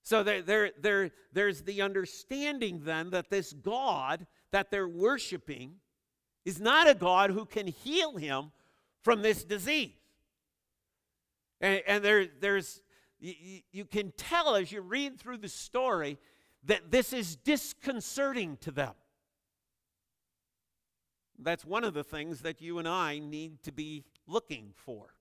So, 0.03 0.23
there, 0.23 0.41
there, 0.41 0.71
there, 0.79 1.11
there's 1.31 1.61
the 1.61 1.81
understanding 1.81 2.81
then 2.83 3.11
that 3.11 3.29
this 3.29 3.53
God 3.53 4.25
that 4.51 4.71
they're 4.71 4.87
worshiping 4.87 5.75
is 6.43 6.59
not 6.59 6.89
a 6.89 6.95
God 6.95 7.31
who 7.31 7.45
can 7.45 7.67
heal 7.67 8.17
him 8.17 8.51
from 9.03 9.21
this 9.21 9.43
disease. 9.43 9.91
And, 11.59 11.81
and 11.87 12.03
there, 12.03 12.27
there's 12.39 12.81
you, 13.19 13.61
you 13.71 13.85
can 13.85 14.11
tell 14.17 14.55
as 14.55 14.71
you 14.71 14.81
read 14.81 15.19
through 15.19 15.37
the 15.37 15.49
story 15.49 16.17
that 16.63 16.91
this 16.91 17.13
is 17.13 17.35
disconcerting 17.35 18.57
to 18.61 18.71
them. 18.71 18.93
That's 21.39 21.65
one 21.65 21.83
of 21.83 21.93
the 21.93 22.03
things 22.03 22.41
that 22.41 22.61
you 22.61 22.77
and 22.79 22.87
I 22.87 23.19
need 23.19 23.63
to 23.63 23.71
be 23.71 24.05
looking 24.27 24.73
for. 24.75 25.15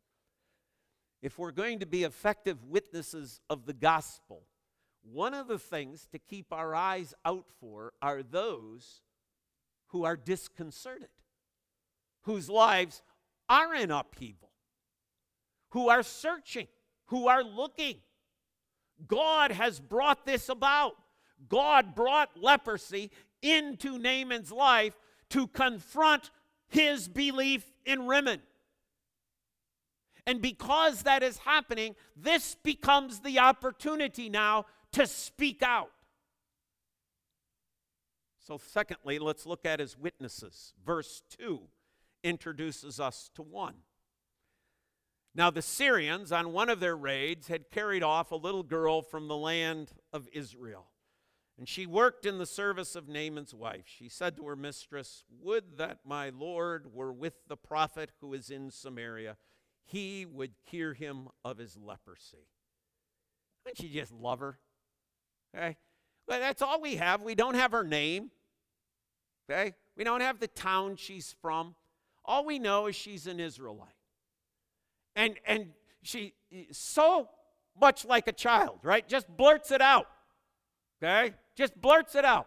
If 1.23 1.39
we're 1.39 1.53
going 1.53 1.81
to 1.81 1.87
be 1.87 2.05
effective 2.05 2.65
witnesses 2.65 3.41
of 3.49 3.67
the 3.67 3.73
gospel, 3.73 4.43
one 5.03 5.35
of 5.35 5.49
the 5.49 5.59
things 5.59 6.07
to 6.13 6.19
keep 6.19 6.53
our 6.53 6.75
eyes 6.75 7.15
out 7.25 7.47
for 7.61 7.93
are 8.03 8.23
those 8.23 9.03
who 9.89 10.05
are 10.05 10.17
disconcerted, 10.17 11.09
whose 12.23 12.49
lives 12.49 13.03
are 13.49 13.75
in 13.75 13.91
upheaval, 13.91 14.51
who 15.71 15.89
are 15.89 16.03
searching, 16.03 16.69
who 17.07 17.29
are 17.29 17.43
looking. 17.43 17.97
God 19.07 19.51
has 19.51 19.81
brought 19.81 20.27
this 20.27 20.49
about. 20.49 20.97
God 21.49 21.95
brought 21.95 22.41
leprosy 22.41 23.11
into 23.43 23.99
Naaman's 23.99 24.53
life 24.53 24.95
to 25.31 25.47
confront 25.49 26.31
his 26.69 27.09
belief 27.09 27.65
in 27.85 28.07
Rimmon. 28.07 28.43
And 30.27 30.43
because 30.43 31.03
that 31.03 31.23
is 31.23 31.39
happening, 31.39 31.97
this 32.15 32.55
becomes 32.63 33.21
the 33.21 33.39
opportunity 33.39 34.29
now 34.29 34.67
to 34.93 35.07
speak 35.07 35.63
out. 35.63 35.93
So, 38.39 38.59
secondly, 38.59 39.19
let's 39.19 39.47
look 39.47 39.65
at 39.65 39.81
his 39.81 39.97
witnesses. 39.97 40.73
Verse 40.85 41.23
2 41.39 41.61
introduces 42.23 42.99
us 42.99 43.31
to 43.35 43.43
one. 43.43 43.75
Now, 45.35 45.51
the 45.51 45.63
Syrians, 45.63 46.33
on 46.33 46.53
one 46.53 46.69
of 46.69 46.81
their 46.81 46.97
raids, 46.97 47.47
had 47.49 47.71
carried 47.71 48.03
off 48.03 48.33
a 48.33 48.37
little 48.37 48.65
girl 48.65 49.03
from 49.03 49.29
the 49.29 49.37
land 49.37 49.93
of 50.13 50.29
Israel. 50.33 50.87
And 51.57 51.69
she 51.69 51.87
worked 51.87 52.27
in 52.27 52.39
the 52.39 52.47
service 52.47 52.97
of 52.97 53.07
Naaman's 53.07 53.55
wife. 53.55 53.85
She 53.85 54.09
said 54.09 54.37
to 54.37 54.47
her 54.47 54.57
mistress, 54.57 55.25
Would 55.43 55.77
that 55.77 55.99
my 56.05 56.31
Lord 56.31 56.93
were 56.93 57.13
with 57.13 57.35
the 57.49 57.57
prophet 57.57 58.11
who 58.21 58.33
is 58.33 58.51
in 58.51 58.71
Samaria. 58.71 59.37
He 59.85 60.25
would 60.25 60.53
cure 60.67 60.95
him 60.95 61.29
of 61.45 61.59
his 61.59 61.77
leprosy. 61.77 62.49
Don't 63.65 63.79
you 63.81 63.91
just 63.91 64.13
love 64.13 64.41
her? 64.41 64.59
Okay? 65.55 65.77
Well, 66.29 66.41
that's 66.41 66.63
all 66.63 66.81
we 66.81 66.97
have. 66.97 67.23
We 67.23 67.35
don't 67.35 67.55
have 67.55 67.73
her 67.73 67.85
name. 67.85 68.31
Okay? 69.51 69.75
We 69.97 70.05
don't 70.05 70.21
have 70.21 70.39
the 70.39 70.49
town 70.49 70.97
she's 70.97 71.35
from. 71.43 71.75
All 72.25 72.45
we 72.45 72.59
know 72.59 72.87
is 72.87 72.97
she's 72.97 73.27
an 73.27 73.41
Israelite. 73.41 73.89
And 75.17 75.35
and 75.45 75.71
she 76.03 76.35
so 76.71 77.29
much 77.79 78.05
like 78.05 78.29
a 78.29 78.33
child, 78.33 78.79
right? 78.83 79.07
Just 79.09 79.29
blurts 79.29 79.71
it 79.71 79.81
out. 79.81 80.07
Okay? 81.03 81.35
Just 81.57 81.81
blurts 81.81 82.15
it 82.15 82.25
out. 82.25 82.47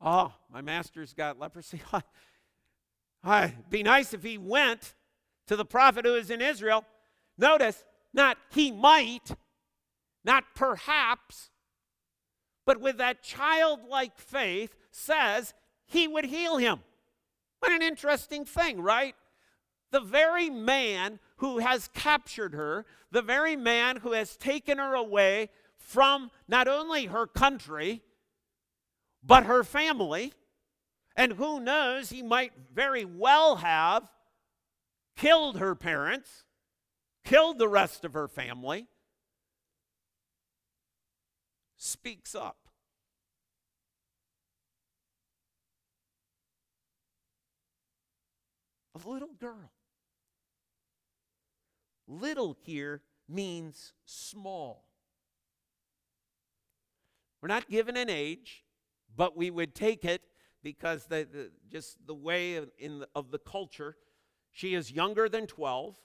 Oh, 0.00 0.32
my 0.50 0.62
master's 0.62 1.12
got 1.12 1.38
leprosy. 1.38 1.82
It'd 3.26 3.68
be 3.68 3.82
nice 3.82 4.14
if 4.14 4.22
he 4.22 4.38
went 4.38 4.94
to 5.46 5.56
the 5.56 5.64
prophet 5.64 6.06
who 6.06 6.14
is 6.14 6.30
in 6.30 6.40
Israel. 6.40 6.84
Notice, 7.36 7.84
not 8.14 8.38
he 8.50 8.70
might, 8.70 9.34
not 10.24 10.44
perhaps, 10.54 11.50
but 12.66 12.80
with 12.80 12.98
that 12.98 13.22
childlike 13.22 14.18
faith 14.18 14.74
says 14.90 15.54
he 15.86 16.06
would 16.06 16.26
heal 16.26 16.56
him. 16.56 16.80
What 17.60 17.72
an 17.72 17.82
interesting 17.82 18.44
thing, 18.44 18.80
right? 18.80 19.14
The 19.90 20.00
very 20.00 20.50
man 20.50 21.18
who 21.36 21.58
has 21.58 21.90
captured 21.94 22.54
her, 22.54 22.86
the 23.10 23.22
very 23.22 23.56
man 23.56 23.96
who 23.96 24.12
has 24.12 24.36
taken 24.36 24.78
her 24.78 24.94
away 24.94 25.50
from 25.78 26.30
not 26.46 26.68
only 26.68 27.06
her 27.06 27.26
country, 27.26 28.02
but 29.22 29.44
her 29.44 29.64
family, 29.64 30.32
and 31.16 31.32
who 31.32 31.60
knows, 31.60 32.10
he 32.10 32.22
might 32.22 32.52
very 32.72 33.04
well 33.04 33.56
have 33.56 34.08
killed 35.16 35.58
her 35.58 35.74
parents, 35.74 36.44
killed 37.24 37.58
the 37.58 37.68
rest 37.68 38.04
of 38.04 38.14
her 38.14 38.28
family, 38.28 38.86
speaks 41.82 42.34
up. 42.34 42.68
A 48.94 49.08
little 49.08 49.32
girl. 49.40 49.72
Little 52.06 52.54
here 52.60 53.00
means 53.26 53.94
small. 54.04 54.84
We're 57.40 57.48
not 57.48 57.70
given 57.70 57.96
an 57.96 58.10
age, 58.10 58.64
but 59.16 59.34
we 59.34 59.50
would 59.50 59.74
take 59.74 60.04
it 60.04 60.22
because 60.62 61.06
the, 61.06 61.26
the 61.32 61.50
just 61.70 61.96
the 62.06 62.14
way 62.14 62.56
of, 62.56 62.70
in 62.78 62.98
the, 62.98 63.08
of 63.14 63.30
the 63.30 63.38
culture, 63.38 63.96
she 64.52 64.74
is 64.74 64.92
younger 64.92 65.30
than 65.30 65.46
12, 65.46 65.96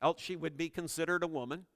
else 0.00 0.22
she 0.22 0.36
would 0.36 0.56
be 0.56 0.70
considered 0.70 1.22
a 1.22 1.26
woman. 1.26 1.66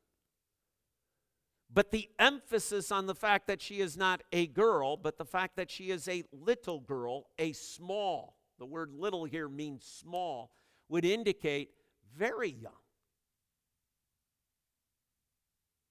But 1.74 1.90
the 1.90 2.08
emphasis 2.20 2.92
on 2.92 3.06
the 3.06 3.16
fact 3.16 3.48
that 3.48 3.60
she 3.60 3.80
is 3.80 3.96
not 3.96 4.22
a 4.32 4.46
girl, 4.46 4.96
but 4.96 5.18
the 5.18 5.24
fact 5.24 5.56
that 5.56 5.72
she 5.72 5.90
is 5.90 6.06
a 6.06 6.22
little 6.32 6.78
girl, 6.78 7.26
a 7.36 7.52
small, 7.52 8.36
the 8.60 8.64
word 8.64 8.92
little 8.94 9.24
here 9.24 9.48
means 9.48 9.84
small, 9.84 10.52
would 10.88 11.04
indicate 11.04 11.70
very 12.16 12.50
young. 12.50 12.72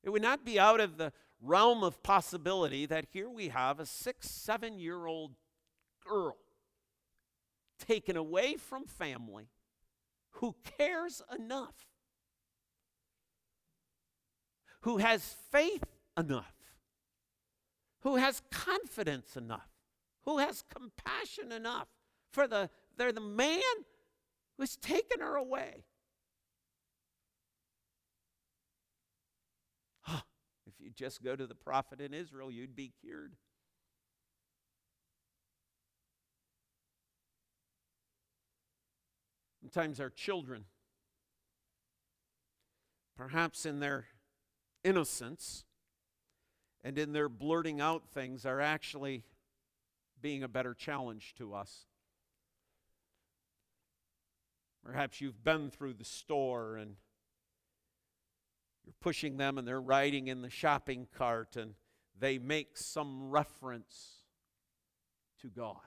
It 0.03 0.09
would 0.09 0.21
not 0.21 0.45
be 0.45 0.57
out 0.57 0.79
of 0.79 0.97
the 0.97 1.11
realm 1.41 1.83
of 1.83 2.01
possibility 2.01 2.85
that 2.85 3.07
here 3.11 3.29
we 3.29 3.49
have 3.49 3.81
a 3.81 3.85
six, 3.85 4.29
seven 4.29 4.79
year 4.79 5.05
old 5.05 5.35
girl 6.07 6.37
taken 7.77 8.15
away 8.15 8.55
from 8.55 8.85
family 8.85 9.49
who 10.37 10.55
cares 10.77 11.21
enough, 11.37 11.92
who 14.83 14.97
has 14.97 15.35
faith 15.51 15.83
enough, 16.17 16.53
who 18.01 18.17
has 18.17 18.41
confidence 18.51 19.35
enough, 19.37 19.69
who 20.23 20.37
has 20.37 20.63
compassion 20.73 21.51
enough 21.51 21.87
for 22.31 22.47
the, 22.47 22.69
they're 22.97 23.11
the 23.11 23.21
man 23.21 23.61
who's 24.57 24.75
taken 24.75 25.19
her 25.19 25.35
away. 25.35 25.85
If 30.65 30.79
you 30.79 30.89
just 30.89 31.23
go 31.23 31.35
to 31.35 31.47
the 31.47 31.55
prophet 31.55 32.01
in 32.01 32.13
Israel, 32.13 32.51
you'd 32.51 32.75
be 32.75 32.91
cured. 33.01 33.35
Sometimes 39.61 39.99
our 39.99 40.09
children, 40.09 40.65
perhaps 43.15 43.65
in 43.65 43.79
their 43.79 44.07
innocence 44.83 45.65
and 46.83 46.97
in 46.97 47.13
their 47.13 47.29
blurting 47.29 47.79
out 47.79 48.03
things, 48.09 48.45
are 48.45 48.59
actually 48.59 49.23
being 50.21 50.43
a 50.43 50.47
better 50.47 50.73
challenge 50.73 51.33
to 51.37 51.53
us. 51.53 51.85
Perhaps 54.83 55.21
you've 55.21 55.43
been 55.43 55.69
through 55.69 55.93
the 55.93 56.03
store 56.03 56.75
and 56.75 56.95
you're 58.85 58.93
pushing 58.99 59.37
them 59.37 59.57
and 59.57 59.65
they're 59.65 59.79
riding 59.79 60.27
in 60.27 60.41
the 60.41 60.49
shopping 60.49 61.07
cart 61.17 61.55
and 61.55 61.75
they 62.19 62.37
make 62.37 62.77
some 62.77 63.29
reference 63.29 64.23
to 65.41 65.47
God. 65.47 65.77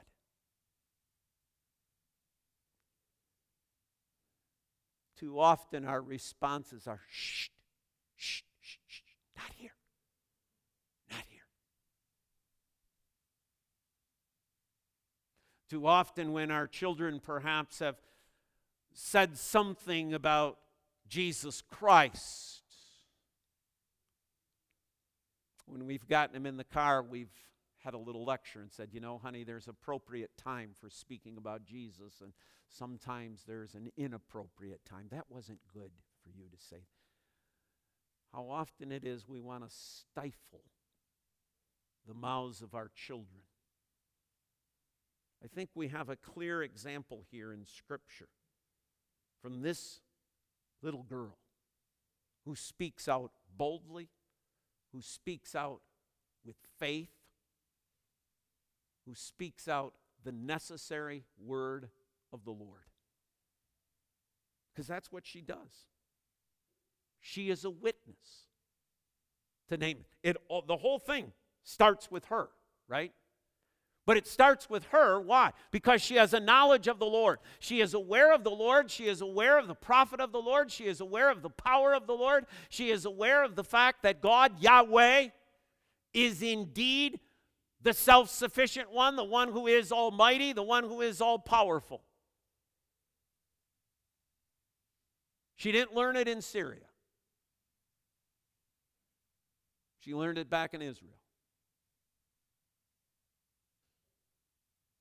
Too 5.18 5.38
often 5.38 5.84
our 5.84 6.00
responses 6.00 6.86
are 6.86 7.00
shh, 7.10 7.48
shh, 8.16 8.42
shh, 8.66 8.78
shh, 8.88 9.00
not 9.36 9.52
here, 9.56 9.74
not 11.10 11.22
here. 11.28 11.42
Too 15.70 15.86
often 15.86 16.32
when 16.32 16.50
our 16.50 16.66
children 16.66 17.20
perhaps 17.20 17.78
have 17.78 17.96
said 18.92 19.36
something 19.36 20.14
about 20.14 20.58
Jesus 21.08 21.62
Christ, 21.62 22.62
when 25.66 25.86
we've 25.86 26.06
gotten 26.08 26.34
him 26.34 26.46
in 26.46 26.56
the 26.56 26.64
car, 26.64 27.02
we've 27.02 27.32
had 27.84 27.94
a 27.94 27.98
little 27.98 28.24
lecture 28.24 28.60
and 28.60 28.72
said, 28.72 28.88
you 28.92 29.00
know, 29.00 29.18
honey, 29.18 29.44
there's 29.44 29.68
appropriate 29.68 30.30
time 30.36 30.70
for 30.80 30.90
speaking 30.90 31.36
about 31.36 31.64
Jesus, 31.64 32.20
and 32.20 32.32
sometimes 32.68 33.44
there's 33.46 33.74
an 33.74 33.92
inappropriate 33.96 34.84
time. 34.84 35.06
That 35.10 35.26
wasn't 35.28 35.60
good 35.72 35.92
for 36.24 36.30
you 36.30 36.46
to 36.50 36.58
say. 36.58 36.82
How 38.32 38.48
often 38.50 38.92
it 38.92 39.04
is 39.04 39.28
we 39.28 39.40
want 39.40 39.68
to 39.68 39.74
stifle 39.74 40.64
the 42.06 42.14
mouths 42.14 42.62
of 42.62 42.74
our 42.74 42.90
children. 42.94 43.42
I 45.42 45.48
think 45.48 45.70
we 45.74 45.88
have 45.88 46.08
a 46.08 46.16
clear 46.16 46.62
example 46.62 47.24
here 47.30 47.52
in 47.52 47.64
Scripture 47.64 48.28
from 49.42 49.62
this 49.62 50.00
little 50.82 51.02
girl 51.02 51.38
who 52.44 52.54
speaks 52.54 53.08
out 53.08 53.32
boldly 53.56 54.08
who 54.96 55.02
speaks 55.02 55.54
out 55.54 55.80
with 56.44 56.56
faith, 56.78 57.10
who 59.06 59.14
speaks 59.14 59.68
out 59.68 59.92
the 60.24 60.32
necessary 60.32 61.24
word 61.38 61.90
of 62.32 62.44
the 62.44 62.50
Lord. 62.50 62.88
Because 64.72 64.86
that's 64.86 65.12
what 65.12 65.26
she 65.26 65.42
does. 65.42 65.86
She 67.28 67.50
is 67.50 67.64
a 67.64 67.70
witness 67.70 68.46
to 69.68 69.76
name 69.76 70.04
it. 70.22 70.36
it 70.36 70.66
the 70.68 70.76
whole 70.76 71.00
thing 71.00 71.32
starts 71.64 72.08
with 72.08 72.26
her, 72.26 72.50
right? 72.86 73.12
But 74.06 74.16
it 74.16 74.28
starts 74.28 74.70
with 74.70 74.84
her. 74.86 75.20
Why? 75.20 75.50
Because 75.72 76.00
she 76.00 76.14
has 76.14 76.32
a 76.32 76.38
knowledge 76.38 76.86
of 76.86 77.00
the 77.00 77.06
Lord. 77.06 77.40
She 77.58 77.80
is 77.80 77.94
aware 77.94 78.32
of 78.32 78.44
the 78.44 78.52
Lord. 78.52 78.92
She 78.92 79.08
is 79.08 79.20
aware 79.20 79.58
of 79.58 79.66
the 79.66 79.74
prophet 79.74 80.20
of 80.20 80.30
the 80.30 80.40
Lord. 80.40 80.70
She 80.70 80.84
is 80.84 81.00
aware 81.00 81.28
of 81.28 81.42
the 81.42 81.50
power 81.50 81.92
of 81.94 82.06
the 82.06 82.14
Lord. 82.14 82.46
She 82.68 82.90
is 82.90 83.04
aware 83.04 83.42
of 83.42 83.56
the 83.56 83.64
fact 83.64 84.04
that 84.04 84.22
God, 84.22 84.62
Yahweh, 84.62 85.30
is 86.14 86.42
indeed 86.42 87.18
the 87.82 87.92
self 87.92 88.30
sufficient 88.30 88.92
one, 88.92 89.16
the 89.16 89.24
one 89.24 89.50
who 89.50 89.66
is 89.66 89.90
almighty, 89.90 90.52
the 90.52 90.62
one 90.62 90.84
who 90.84 91.00
is 91.00 91.20
all 91.20 91.40
powerful. 91.40 92.02
She 95.56 95.72
didn't 95.72 95.94
learn 95.94 96.14
it 96.14 96.28
in 96.28 96.40
Syria, 96.40 96.86
she 100.06 100.14
learned 100.14 100.38
it 100.38 100.48
back 100.48 100.72
in 100.72 100.82
Israel. 100.82 101.18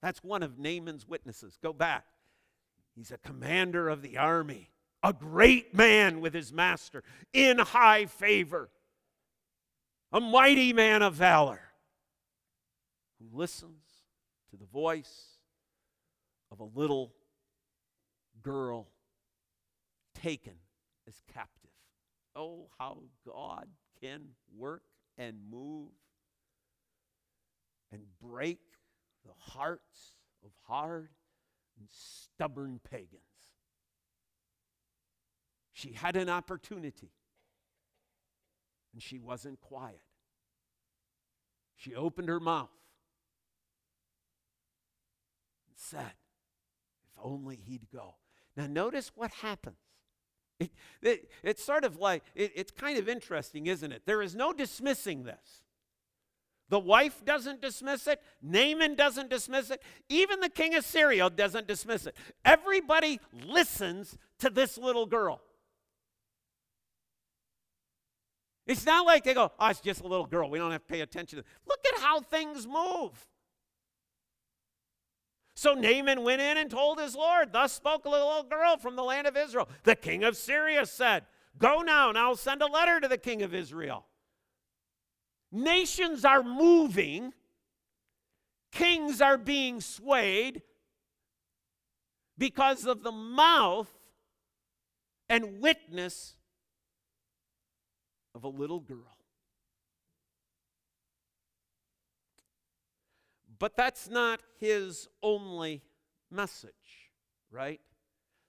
That's 0.01 0.23
one 0.23 0.41
of 0.41 0.57
Naaman's 0.57 1.07
witnesses. 1.07 1.59
Go 1.61 1.73
back. 1.73 2.05
He's 2.95 3.11
a 3.11 3.19
commander 3.19 3.87
of 3.87 4.01
the 4.01 4.17
army, 4.17 4.71
a 5.03 5.13
great 5.13 5.75
man 5.75 6.21
with 6.21 6.33
his 6.33 6.51
master, 6.51 7.03
in 7.33 7.59
high 7.59 8.07
favor, 8.07 8.69
a 10.11 10.19
mighty 10.19 10.73
man 10.73 11.03
of 11.03 11.13
valor 11.13 11.61
who 13.19 13.37
listens 13.37 13.83
to 14.49 14.57
the 14.57 14.65
voice 14.65 15.37
of 16.51 16.59
a 16.61 16.79
little 16.79 17.13
girl 18.41 18.87
taken 20.15 20.55
as 21.07 21.21
captive. 21.31 21.69
Oh, 22.35 22.69
how 22.79 23.03
God 23.23 23.67
can 24.01 24.29
work 24.57 24.81
and 25.17 25.37
move 25.49 25.91
and 27.91 28.01
break 28.21 28.59
the 29.25 29.33
hearts 29.37 30.15
of 30.43 30.51
hard 30.67 31.09
and 31.79 31.87
stubborn 31.89 32.79
pagans. 32.89 33.21
She 35.73 35.91
had 35.91 36.15
an 36.15 36.29
opportunity, 36.29 37.11
and 38.93 39.01
she 39.01 39.19
wasn't 39.19 39.59
quiet. 39.59 40.01
She 41.75 41.93
opened 41.93 42.29
her 42.29 42.39
mouth 42.39 42.69
and 45.67 45.75
said, 45.75 46.13
If 47.03 47.21
only 47.21 47.57
he'd 47.57 47.89
go. 47.91 48.15
Now, 48.55 48.67
notice 48.67 49.11
what 49.15 49.31
happens. 49.31 49.75
It, 50.59 50.71
it, 51.01 51.29
it's 51.43 51.63
sort 51.63 51.83
of 51.83 51.97
like, 51.97 52.23
it, 52.33 52.51
it's 52.55 52.71
kind 52.71 52.97
of 52.97 53.09
interesting, 53.09 53.67
isn't 53.67 53.91
it? 53.91 54.03
There 54.05 54.21
is 54.21 54.35
no 54.35 54.53
dismissing 54.53 55.23
this. 55.23 55.61
The 56.69 56.79
wife 56.79 57.23
doesn't 57.23 57.61
dismiss 57.61 58.07
it. 58.07 58.21
Naaman 58.41 58.95
doesn't 58.95 59.29
dismiss 59.29 59.69
it. 59.69 59.83
Even 60.09 60.39
the 60.39 60.49
king 60.49 60.73
of 60.75 60.83
Syria 60.83 61.29
doesn't 61.29 61.67
dismiss 61.67 62.07
it. 62.07 62.15
Everybody 62.43 63.19
listens 63.45 64.17
to 64.39 64.49
this 64.49 64.77
little 64.77 65.05
girl. 65.05 65.41
It's 68.65 68.85
not 68.85 69.05
like 69.05 69.23
they 69.23 69.35
go, 69.35 69.51
oh, 69.59 69.67
it's 69.67 69.79
just 69.79 70.01
a 70.01 70.07
little 70.07 70.25
girl. 70.25 70.49
We 70.49 70.57
don't 70.57 70.71
have 70.71 70.81
to 70.81 70.91
pay 70.91 71.01
attention 71.01 71.43
Look 71.67 71.79
at 71.93 72.01
how 72.01 72.21
things 72.21 72.65
move. 72.65 73.11
So 75.55 75.73
Naaman 75.73 76.23
went 76.23 76.41
in 76.41 76.57
and 76.57 76.69
told 76.69 76.99
his 76.99 77.15
Lord, 77.15 77.53
Thus 77.53 77.71
spoke 77.71 78.05
a 78.05 78.09
little 78.09 78.43
girl 78.43 78.77
from 78.77 78.95
the 78.95 79.03
land 79.03 79.25
of 79.25 79.37
Israel. 79.37 79.69
The 79.83 79.95
king 79.95 80.23
of 80.23 80.35
Syria 80.35 80.85
said, 80.85 81.23
Go 81.57 81.81
now, 81.81 82.09
and 82.09 82.17
I'll 82.17 82.35
send 82.35 82.61
a 82.61 82.67
letter 82.67 82.99
to 82.99 83.07
the 83.07 83.17
king 83.17 83.41
of 83.41 83.53
Israel. 83.53 84.05
Nations 85.51 86.25
are 86.25 86.43
moving, 86.43 87.31
kings 88.73 89.21
are 89.21 89.37
being 89.37 89.79
swayed 89.79 90.61
because 92.37 92.85
of 92.85 93.03
the 93.03 93.11
mouth 93.13 93.89
and 95.29 95.61
witness 95.61 96.35
of 98.33 98.43
a 98.43 98.49
little 98.49 98.81
girl. 98.81 99.14
But 103.59 103.75
that's 103.75 104.09
not 104.09 104.41
his 104.59 105.07
only 105.23 105.81
message, 106.31 107.09
right? 107.51 107.79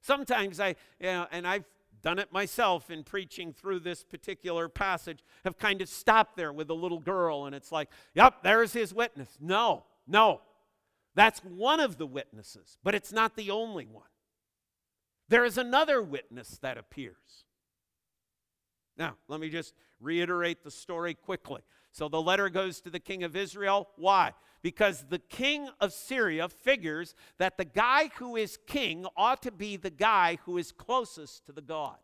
Sometimes 0.01 0.61
I, 0.61 0.77
you 1.01 1.07
know, 1.07 1.27
and 1.31 1.47
I've 1.47 1.65
done 2.03 2.19
it 2.19 2.33
myself 2.33 2.91
in 2.91 3.03
preaching 3.03 3.53
through 3.53 3.81
this 3.81 4.05
particular 4.05 4.69
passage, 4.69 5.25
have 5.45 5.59
kind 5.59 5.83
of 5.83 5.89
stopped 5.89 6.37
there 6.37 6.53
with 6.53 6.71
a 6.71 6.75
little 6.75 7.01
girl, 7.01 7.47
and 7.47 7.55
it's 7.55 7.73
like, 7.73 7.89
yep, 8.15 8.43
there's 8.43 8.73
his 8.73 8.95
witness. 8.95 9.37
No, 9.41 9.85
no. 10.07 10.41
That's 11.15 11.41
one 11.41 11.81
of 11.81 11.99
the 11.99 12.07
witnesses, 12.07 12.79
but 12.85 12.95
it's 12.95 13.13
not 13.13 13.37
the 13.37 13.51
only 13.51 13.87
one. 13.87 14.05
There 15.29 15.45
is 15.45 15.59
another 15.59 16.03
witness 16.03 16.59
that 16.63 16.79
appears. 16.79 17.45
Now, 18.97 19.17
let 19.27 19.41
me 19.41 19.49
just 19.49 19.75
reiterate 20.01 20.63
the 20.63 20.71
story 20.71 21.15
quickly. 21.15 21.63
So 21.97 22.11
the 22.11 22.21
letter 22.21 22.51
goes 22.51 22.83
to 22.83 22.91
the 22.91 23.01
king 23.01 23.23
of 23.23 23.35
Israel. 23.35 23.89
Why? 23.97 24.35
Because 24.61 25.07
the 25.09 25.19
king 25.19 25.71
of 25.81 25.95
Syria 25.95 26.47
figures 26.51 27.15
that 27.39 27.57
the 27.57 27.65
guy 27.65 28.11
who 28.19 28.37
is 28.37 28.59
king 28.67 29.07
ought 29.17 29.41
to 29.45 29.51
be 29.51 29.79
the 29.79 29.89
guy 29.89 30.37
who 30.45 30.59
is 30.59 30.73
closest 30.73 31.47
to 31.47 31.53
the 31.53 31.63
God. 31.63 31.97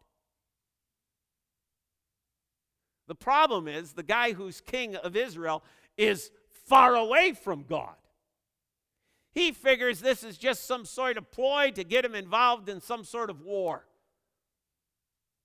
The 3.07 3.15
problem 3.15 3.69
is 3.69 3.93
the 3.93 4.03
guy 4.03 4.33
who's 4.33 4.63
king 4.63 4.97
of 4.97 5.15
Israel 5.15 5.63
is 5.99 6.31
far 6.67 6.95
away 6.95 7.35
from 7.35 7.65
God. 7.65 7.97
He 9.33 9.53
figures 9.53 10.01
this 10.01 10.25
is 10.25 10.39
just 10.39 10.67
some 10.67 10.87
sort 10.87 11.19
of 11.19 11.31
ploy 11.31 11.71
to 11.73 11.85
get 11.85 12.03
him 12.03 12.15
involved 12.15 12.71
in 12.71 12.81
some 12.81 13.05
sort 13.05 13.29
of 13.29 13.43
war. 13.43 13.85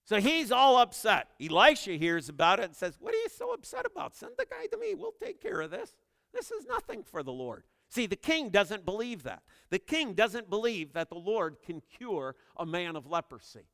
So 0.07 0.21
he's 0.21 0.53
all 0.53 0.77
upset. 0.77 1.27
Elisha 1.41 1.91
hears 1.97 2.29
about 2.29 2.59
it 2.59 2.65
and 2.65 2.75
says, 2.75 2.95
What 2.97 3.13
are 3.13 3.17
you 3.17 3.27
so 3.29 3.51
upset 3.51 3.85
about? 3.85 4.15
Send 4.15 4.31
the 4.37 4.45
guy 4.45 4.67
to 4.71 4.77
me. 4.77 4.95
We'll 4.95 5.11
take 5.21 5.41
care 5.41 5.59
of 5.59 5.69
this. 5.69 5.97
This 6.33 6.49
is 6.49 6.65
nothing 6.65 7.03
for 7.03 7.23
the 7.23 7.33
Lord. 7.33 7.63
See, 7.89 8.05
the 8.05 8.15
king 8.15 8.49
doesn't 8.49 8.85
believe 8.85 9.23
that. 9.23 9.43
The 9.69 9.79
king 9.79 10.13
doesn't 10.13 10.49
believe 10.49 10.93
that 10.93 11.09
the 11.09 11.17
Lord 11.17 11.57
can 11.61 11.81
cure 11.81 12.35
a 12.55 12.65
man 12.65 12.95
of 12.95 13.05
leprosy. 13.05 13.67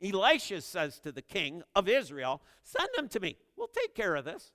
Elisha 0.00 0.60
says 0.60 1.00
to 1.00 1.10
the 1.10 1.22
king 1.22 1.62
of 1.74 1.88
Israel, 1.88 2.40
Send 2.62 2.90
him 2.96 3.08
to 3.08 3.18
me. 3.18 3.36
We'll 3.56 3.66
take 3.66 3.96
care 3.96 4.14
of 4.14 4.24
this. 4.24 4.52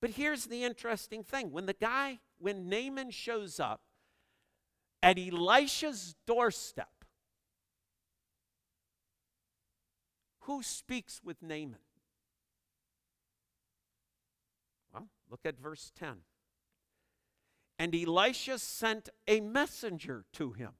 But 0.00 0.10
here's 0.10 0.46
the 0.46 0.62
interesting 0.62 1.24
thing 1.24 1.50
when 1.50 1.66
the 1.66 1.74
guy, 1.74 2.20
when 2.38 2.68
Naaman 2.68 3.10
shows 3.10 3.58
up 3.58 3.80
at 5.02 5.18
Elisha's 5.18 6.14
doorstep, 6.24 7.01
Who 10.42 10.62
speaks 10.62 11.20
with 11.22 11.42
Naaman? 11.42 11.78
Well, 14.92 15.08
look 15.30 15.40
at 15.44 15.58
verse 15.58 15.92
10. 15.96 16.16
And 17.78 17.94
Elisha 17.94 18.58
sent 18.58 19.08
a 19.28 19.40
messenger 19.40 20.24
to 20.34 20.52
him. 20.52 20.72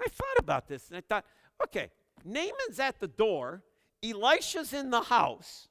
I 0.00 0.08
thought 0.08 0.38
about 0.38 0.68
this 0.68 0.88
and 0.88 0.96
I 0.96 1.00
thought, 1.00 1.24
okay, 1.64 1.90
Naaman's 2.24 2.78
at 2.80 3.00
the 3.00 3.08
door, 3.08 3.62
Elisha's 4.02 4.72
in 4.72 4.90
the 4.90 5.02
house. 5.02 5.68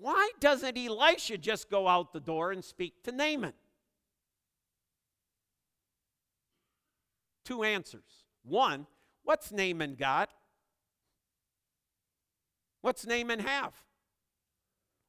Why 0.00 0.30
doesn't 0.40 0.78
Elisha 0.78 1.36
just 1.38 1.70
go 1.70 1.86
out 1.86 2.12
the 2.12 2.20
door 2.20 2.50
and 2.50 2.64
speak 2.64 3.02
to 3.04 3.12
Naaman? 3.12 3.52
Two 7.44 7.62
answers. 7.62 8.24
One, 8.42 8.86
what's 9.22 9.52
Naaman 9.52 9.96
got? 9.96 10.30
What's 12.82 13.06
Naaman 13.06 13.38
have? 13.38 13.72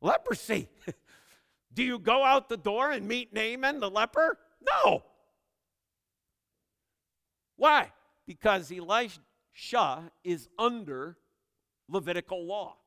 Leprosy. 0.01 0.69
Do 1.73 1.83
you 1.83 1.99
go 1.99 2.23
out 2.23 2.49
the 2.49 2.57
door 2.57 2.91
and 2.91 3.07
meet 3.07 3.33
Naaman 3.33 3.79
the 3.79 3.89
leper? 3.89 4.37
No. 4.61 5.03
Why? 7.57 7.91
Because 8.25 8.71
Elisha 8.71 10.11
is 10.23 10.47
under 10.57 11.17
Levitical 11.89 12.45
law. 12.45 12.77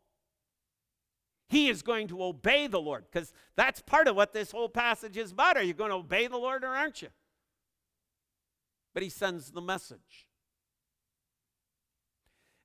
He 1.49 1.69
is 1.69 1.83
going 1.83 2.09
to 2.09 2.23
obey 2.23 2.67
the 2.67 2.81
Lord 2.81 3.05
because 3.11 3.33
that's 3.57 3.81
part 3.81 4.09
of 4.09 4.17
what 4.17 4.33
this 4.33 4.51
whole 4.51 4.69
passage 4.69 5.17
is 5.17 5.33
about. 5.33 5.57
Are 5.57 5.63
you 5.63 5.75
going 5.75 5.91
to 5.91 5.97
obey 5.97 6.27
the 6.27 6.37
Lord 6.37 6.65
or 6.65 6.69
aren't 6.69 7.03
you? 7.03 7.09
But 8.95 9.03
he 9.03 9.09
sends 9.09 9.51
the 9.51 9.61
message. 9.61 10.26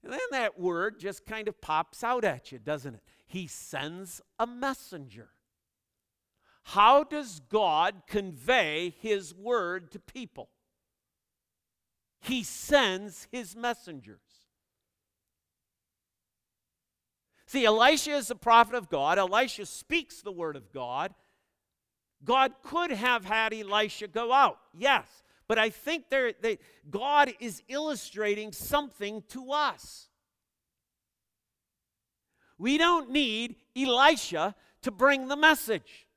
And 0.04 0.12
then 0.12 0.20
that 0.32 0.60
word 0.60 1.00
just 1.00 1.26
kind 1.26 1.48
of 1.48 1.62
pops 1.62 2.04
out 2.04 2.24
at 2.24 2.52
you, 2.52 2.60
doesn't 2.60 2.96
it? 2.96 3.04
He 3.28 3.48
sends 3.48 4.22
a 4.40 4.48
messenger. 4.48 5.30
How 6.64 7.04
does 7.04 7.40
God 7.50 8.04
convey 8.08 8.96
his 9.00 9.34
word 9.34 9.92
to 9.92 10.00
people? 10.00 10.50
He 12.20 12.44
sends 12.44 13.28
his 13.32 13.56
messengers. 13.56 14.22
See, 17.48 17.66
Elisha 17.66 18.12
is 18.12 18.28
the 18.30 18.36
prophet 18.36 18.76
of 18.76 18.90
God. 18.90 19.18
Elisha 19.18 19.66
speaks 19.66 20.22
the 20.22 20.32
word 20.32 20.56
of 20.56 20.72
God. 20.72 21.14
God 22.24 22.54
could 22.64 22.92
have 22.92 23.26
had 23.26 23.54
Elisha 23.54 24.08
go 24.08 24.32
out, 24.32 24.58
yes. 24.74 25.24
But 25.52 25.60
I 25.60 25.70
think 25.70 26.06
there, 26.10 26.32
they, 26.40 26.60
God 26.90 27.34
is 27.42 27.62
illustrating 27.68 28.54
something 28.54 29.22
to 29.32 29.52
us. 29.52 30.08
We 32.58 32.78
don't 32.78 33.10
need 33.10 33.58
Elisha 33.76 34.56
to 34.84 34.92
bring 34.92 35.28
the 35.28 35.36
message. 35.36 36.08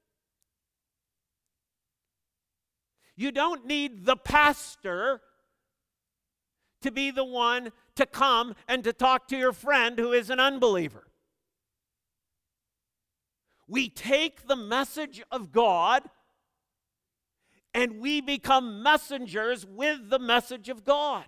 You 3.16 3.32
don't 3.32 3.66
need 3.66 4.04
the 4.04 4.14
pastor 4.14 5.20
to 6.82 6.92
be 6.92 7.10
the 7.10 7.24
one 7.24 7.72
to 7.96 8.06
come 8.06 8.54
and 8.68 8.84
to 8.84 8.92
talk 8.92 9.26
to 9.26 9.36
your 9.36 9.52
friend 9.52 9.98
who 9.98 10.12
is 10.12 10.30
an 10.30 10.38
unbeliever. 10.38 11.08
We 13.66 13.88
take 13.88 14.46
the 14.46 14.54
message 14.54 15.24
of 15.32 15.50
God 15.50 16.08
and 17.74 18.00
we 18.00 18.20
become 18.20 18.82
messengers 18.82 19.66
with 19.66 20.08
the 20.08 20.18
message 20.18 20.68
of 20.68 20.84
God. 20.84 21.24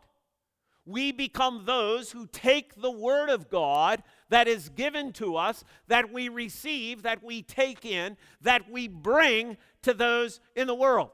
We 0.87 1.11
become 1.11 1.65
those 1.65 2.13
who 2.13 2.29
take 2.29 2.81
the 2.81 2.93
word 2.93 3.29
of 3.29 3.51
God 3.51 4.05
that 4.29 4.47
is 4.47 4.69
given 4.69 5.13
to 5.15 5.37
us, 5.37 5.65
that 5.89 6.13
we 6.13 6.29
receive, 6.29 7.03
that 7.03 7.25
we 7.25 7.43
take 7.43 7.85
in, 7.85 8.17
that 8.41 8.71
we 8.71 8.87
bring 8.87 9.57
to 9.83 9.93
those 9.93 10.39
in 10.55 10.69
the 10.69 10.75
world. 10.77 11.11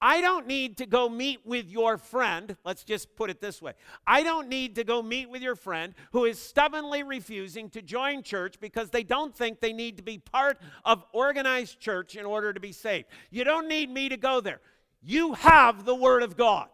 I 0.00 0.20
don't 0.20 0.46
need 0.46 0.76
to 0.78 0.86
go 0.86 1.08
meet 1.08 1.46
with 1.46 1.68
your 1.68 1.96
friend. 1.96 2.56
Let's 2.64 2.84
just 2.84 3.16
put 3.16 3.30
it 3.30 3.40
this 3.40 3.62
way 3.62 3.72
I 4.06 4.22
don't 4.22 4.48
need 4.48 4.74
to 4.76 4.84
go 4.84 5.02
meet 5.02 5.30
with 5.30 5.42
your 5.42 5.56
friend 5.56 5.94
who 6.12 6.24
is 6.24 6.38
stubbornly 6.38 7.02
refusing 7.02 7.70
to 7.70 7.82
join 7.82 8.22
church 8.22 8.60
because 8.60 8.90
they 8.90 9.02
don't 9.02 9.34
think 9.34 9.60
they 9.60 9.72
need 9.72 9.96
to 9.96 10.02
be 10.02 10.18
part 10.18 10.58
of 10.84 11.04
organized 11.12 11.80
church 11.80 12.16
in 12.16 12.26
order 12.26 12.52
to 12.52 12.60
be 12.60 12.72
saved. 12.72 13.06
You 13.30 13.44
don't 13.44 13.68
need 13.68 13.90
me 13.90 14.08
to 14.08 14.16
go 14.16 14.40
there. 14.40 14.60
You 15.02 15.34
have 15.34 15.84
the 15.84 15.94
Word 15.94 16.22
of 16.22 16.36
God, 16.36 16.68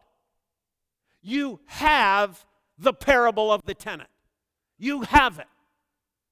you 1.22 1.60
have 1.66 2.44
the 2.78 2.92
parable 2.92 3.52
of 3.52 3.60
the 3.64 3.74
tenant. 3.74 4.08
You 4.78 5.02
have 5.02 5.38
it. 5.38 5.46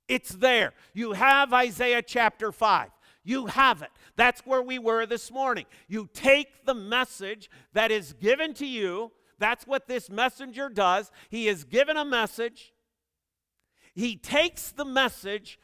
It's 0.08 0.30
there. 0.30 0.72
You 0.94 1.12
have 1.12 1.52
Isaiah 1.52 2.00
chapter 2.00 2.50
5. 2.50 2.88
You 3.24 3.46
have 3.46 3.82
it. 3.82 3.90
That's 4.16 4.40
where 4.46 4.62
we 4.62 4.78
were 4.78 5.06
this 5.06 5.30
morning. 5.30 5.66
You 5.86 6.08
take 6.12 6.64
the 6.64 6.74
message 6.74 7.50
that 7.72 7.90
is 7.90 8.12
given 8.14 8.54
to 8.54 8.66
you. 8.66 9.12
That's 9.38 9.66
what 9.66 9.86
this 9.86 10.10
messenger 10.10 10.68
does. 10.68 11.10
He 11.28 11.48
is 11.48 11.64
given 11.64 11.96
a 11.96 12.04
message. 12.04 12.72
He 13.94 14.16
takes 14.16 14.70
the 14.70 14.84
message 14.84 15.58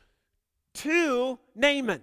to 0.74 1.38
Naaman. 1.54 2.02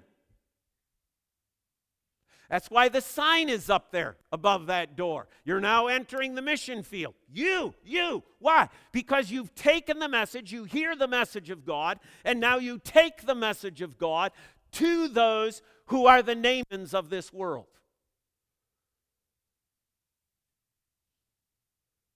That's 2.52 2.70
why 2.70 2.90
the 2.90 3.00
sign 3.00 3.48
is 3.48 3.70
up 3.70 3.94
there 3.94 4.18
above 4.30 4.66
that 4.66 4.98
door. 4.98 5.30
You're 5.46 5.62
now 5.62 5.88
entering 5.88 6.36
the 6.36 6.42
mission 6.42 6.84
field. 6.84 7.14
You, 7.32 7.74
you. 7.86 8.24
Why? 8.40 8.68
Because 8.92 9.32
you've 9.32 9.56
taken 9.56 10.00
the 10.00 10.10
message, 10.10 10.52
you 10.52 10.66
hear 10.66 10.94
the 10.94 11.08
message 11.08 11.50
of 11.50 11.66
God, 11.66 12.00
and 12.26 12.42
now 12.42 12.58
you 12.58 12.78
take 12.78 13.26
the 13.26 13.36
message 13.36 13.82
of 13.82 13.98
God 13.98 14.34
to 14.74 15.08
those 15.08 15.62
who 15.88 16.06
are 16.06 16.22
the 16.22 16.36
Naamans 16.36 16.94
of 16.94 17.10
this 17.10 17.34
world. 17.34 17.68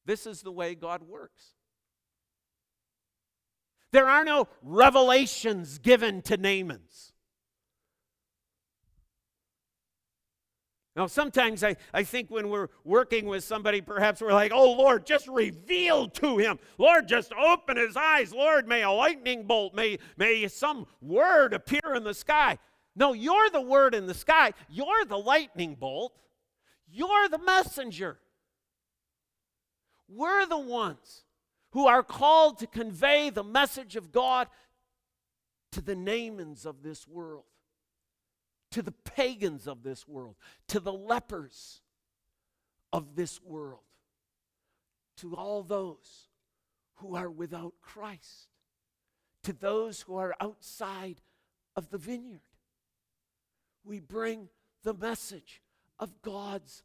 This 0.06 0.26
is 0.28 0.41
the 0.41 0.52
way 0.52 0.76
God 0.76 1.02
works. 1.04 1.54
There 3.91 4.08
are 4.08 4.24
no 4.24 4.48
revelations 4.62 5.80
given 5.80 6.22
to 6.24 6.38
Naamans. 6.38 7.12
Now, 10.95 11.08
sometimes 11.08 11.62
I, 11.62 11.75
I 11.93 12.03
think 12.03 12.31
when 12.31 12.49
we're 12.49 12.69
working 12.86 13.25
with 13.25 13.43
somebody, 13.43 13.81
perhaps 13.81 14.21
we're 14.21 14.31
like, 14.31 14.53
oh, 14.53 14.71
Lord, 14.71 15.05
just 15.05 15.27
reveal 15.27 16.08
to 16.08 16.38
him. 16.38 16.58
Lord, 16.77 17.08
just 17.08 17.34
open 17.34 17.75
his 17.75 17.97
eyes. 17.97 18.31
Lord, 18.31 18.65
may 18.65 18.81
a 18.81 18.91
lightning 18.91 19.45
bolt, 19.45 19.75
may, 19.75 19.99
may 20.15 20.47
some 20.47 20.88
word 21.01 21.53
appear 21.53 21.95
in 21.95 22.05
the 22.05 22.13
sky. 22.13 22.58
No, 22.95 23.12
you're 23.12 23.49
the 23.49 23.62
word 23.62 23.93
in 23.93 24.05
the 24.05 24.13
sky. 24.13 24.53
You're 24.69 25.03
the 25.05 25.17
lightning 25.17 25.75
bolt. 25.75 26.13
You're 26.89 27.27
the 27.27 27.39
messenger. 27.39 28.17
We're 30.08 30.45
the 30.45 30.58
ones 30.58 31.25
who 31.71 31.88
are 31.88 32.03
called 32.03 32.60
to 32.60 32.67
convey 32.67 33.31
the 33.31 33.43
message 33.43 33.97
of 33.97 34.13
God 34.13 34.47
to 35.73 35.81
the 35.81 35.95
Naamans 35.95 36.65
of 36.65 36.84
this 36.84 37.05
world 37.05 37.43
to 38.76 38.82
the 38.82 38.92
pagans 38.92 39.70
of 39.70 39.84
this 39.84 40.06
world, 40.06 40.36
to 40.68 40.82
the 40.82 40.92
lepers 40.92 41.80
of 42.92 43.16
this 43.16 43.42
world, 43.42 43.86
to 45.16 45.34
all 45.34 45.64
those 45.64 46.28
who 46.96 47.16
are 47.16 47.30
without 47.30 47.76
Christ, 47.82 48.50
to 49.44 49.54
those 49.54 50.02
who 50.02 50.18
are 50.18 50.36
outside 50.42 51.22
of 51.78 51.90
the 51.90 51.98
vineyard. 51.98 52.42
We 53.86 54.02
bring 54.02 54.50
the 54.84 54.94
message 54.94 55.62
of 55.98 56.22
God's 56.22 56.84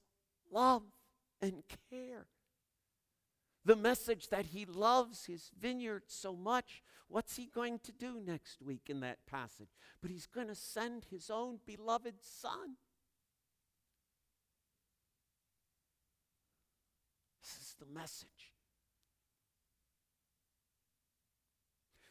love 0.52 0.84
and 1.42 1.64
care. 1.90 2.28
The 3.64 3.74
message 3.74 4.28
that 4.28 4.46
He 4.46 4.64
loves 4.64 5.24
His 5.24 5.50
vineyard 5.60 6.04
so 6.06 6.36
much 6.36 6.84
What's 7.10 7.36
he 7.36 7.50
going 7.52 7.80
to 7.80 7.92
do 7.92 8.20
next 8.24 8.62
week 8.62 8.82
in 8.88 9.00
that 9.00 9.18
passage? 9.26 9.70
But 10.00 10.12
he's 10.12 10.26
going 10.26 10.46
to 10.46 10.54
send 10.54 11.06
his 11.10 11.28
own 11.28 11.58
beloved 11.66 12.14
son. 12.22 12.76
This 17.42 17.50
is 17.50 17.74
the 17.80 17.92
message. 17.92 18.28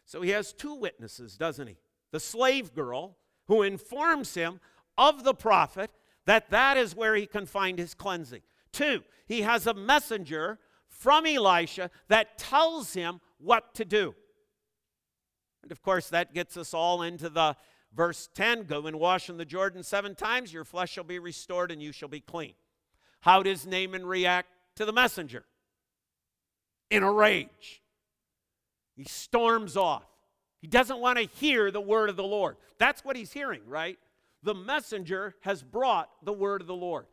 So 0.05 0.21
he 0.21 0.31
has 0.31 0.51
two 0.51 0.75
witnesses, 0.75 1.37
doesn't 1.37 1.67
he? 1.67 1.77
The 2.11 2.19
slave 2.19 2.73
girl 2.73 3.15
who 3.47 3.61
informs 3.61 4.33
him 4.33 4.59
of 4.97 5.23
the 5.23 5.33
prophet 5.33 5.91
that 6.25 6.49
that 6.49 6.75
is 6.75 6.93
where 6.93 7.15
he 7.15 7.25
can 7.25 7.45
find 7.45 7.79
his 7.79 7.93
cleansing. 7.93 8.41
Two, 8.73 9.03
he 9.27 9.41
has 9.41 9.65
a 9.65 9.73
messenger 9.73 10.59
from 10.89 11.25
Elisha 11.25 11.89
that 12.09 12.37
tells 12.37 12.93
him 12.93 13.21
what 13.37 13.73
to 13.75 13.85
do. 13.85 14.13
And 15.63 15.71
of 15.71 15.81
course, 15.81 16.09
that 16.09 16.33
gets 16.33 16.57
us 16.57 16.73
all 16.73 17.01
into 17.01 17.29
the 17.29 17.55
verse 17.93 18.29
10 18.35 18.63
Go 18.63 18.87
and 18.87 18.99
wash 18.99 19.29
in 19.29 19.37
the 19.37 19.45
Jordan 19.45 19.83
seven 19.83 20.15
times, 20.15 20.53
your 20.53 20.63
flesh 20.63 20.91
shall 20.91 21.03
be 21.03 21.19
restored, 21.19 21.71
and 21.71 21.81
you 21.81 21.91
shall 21.91 22.09
be 22.09 22.21
clean. 22.21 22.53
How 23.21 23.43
does 23.43 23.67
Naaman 23.67 24.05
react 24.05 24.49
to 24.75 24.85
the 24.85 24.93
messenger? 24.93 25.43
In 26.89 27.03
a 27.03 27.11
rage. 27.11 27.81
He 28.95 29.03
storms 29.03 29.77
off. 29.77 30.05
He 30.61 30.67
doesn't 30.67 30.99
want 30.99 31.17
to 31.17 31.25
hear 31.25 31.71
the 31.71 31.81
word 31.81 32.09
of 32.09 32.17
the 32.17 32.23
Lord. 32.23 32.57
That's 32.77 33.03
what 33.05 33.15
he's 33.15 33.31
hearing, 33.31 33.61
right? 33.65 33.97
The 34.43 34.55
messenger 34.55 35.35
has 35.41 35.63
brought 35.63 36.09
the 36.23 36.33
word 36.33 36.61
of 36.61 36.67
the 36.67 36.75
Lord. 36.75 37.05